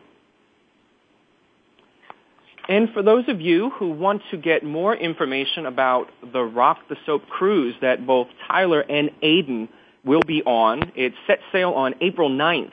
[2.69, 6.95] And for those of you who want to get more information about the Rock the
[7.05, 9.69] Soap cruise that both Tyler and Aiden
[10.05, 12.71] will be on, it sets sail on April 9th.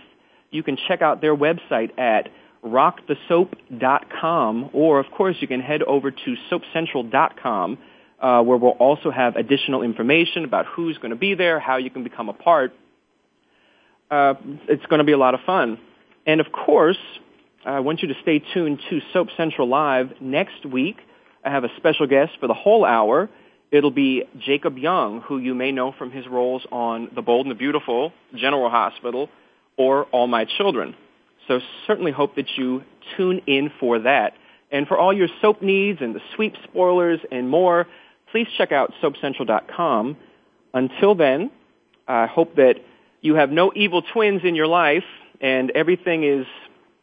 [0.52, 2.30] You can check out their website at
[2.64, 7.78] rockthesoap.com or of course you can head over to soapcentral.com
[8.22, 11.90] uh, where we'll also have additional information about who's going to be there, how you
[11.90, 12.72] can become a part.
[14.12, 14.36] Uh,
[14.70, 15.80] it's going to be a lot of fun.
[16.28, 17.00] And of course,
[17.66, 20.98] I want you to stay tuned to Soap Central Live next week.
[21.44, 23.28] I have a special guest for the whole hour.
[23.72, 27.52] It'll be Jacob Young, who you may know from his roles on The Bold and
[27.52, 29.30] the Beautiful, General Hospital,
[29.78, 30.96] or All My Children.
[31.48, 32.84] So certainly hope that you
[33.18, 34.34] tune in for that.
[34.72, 37.88] And for all your soap needs and the sweep spoilers and more,
[38.32, 40.18] please check out SoapCentral.com.
[40.74, 41.52] Until then,
[42.08, 42.76] I hope that
[43.22, 45.04] you have no evil twins in your life
[45.42, 46.46] and everything is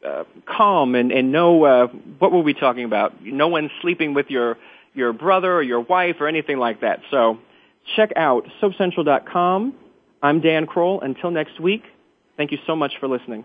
[0.04, 1.86] uh, calm and, and no, uh,
[2.18, 3.22] what were we talking about?
[3.22, 4.56] No one's sleeping with your,
[4.94, 7.00] your brother or your wife or anything like that.
[7.10, 7.38] So
[7.96, 9.74] check out SoapCentral.com.
[10.22, 11.00] I'm Dan Kroll.
[11.02, 11.82] Until next week,
[12.36, 13.44] thank you so much for listening.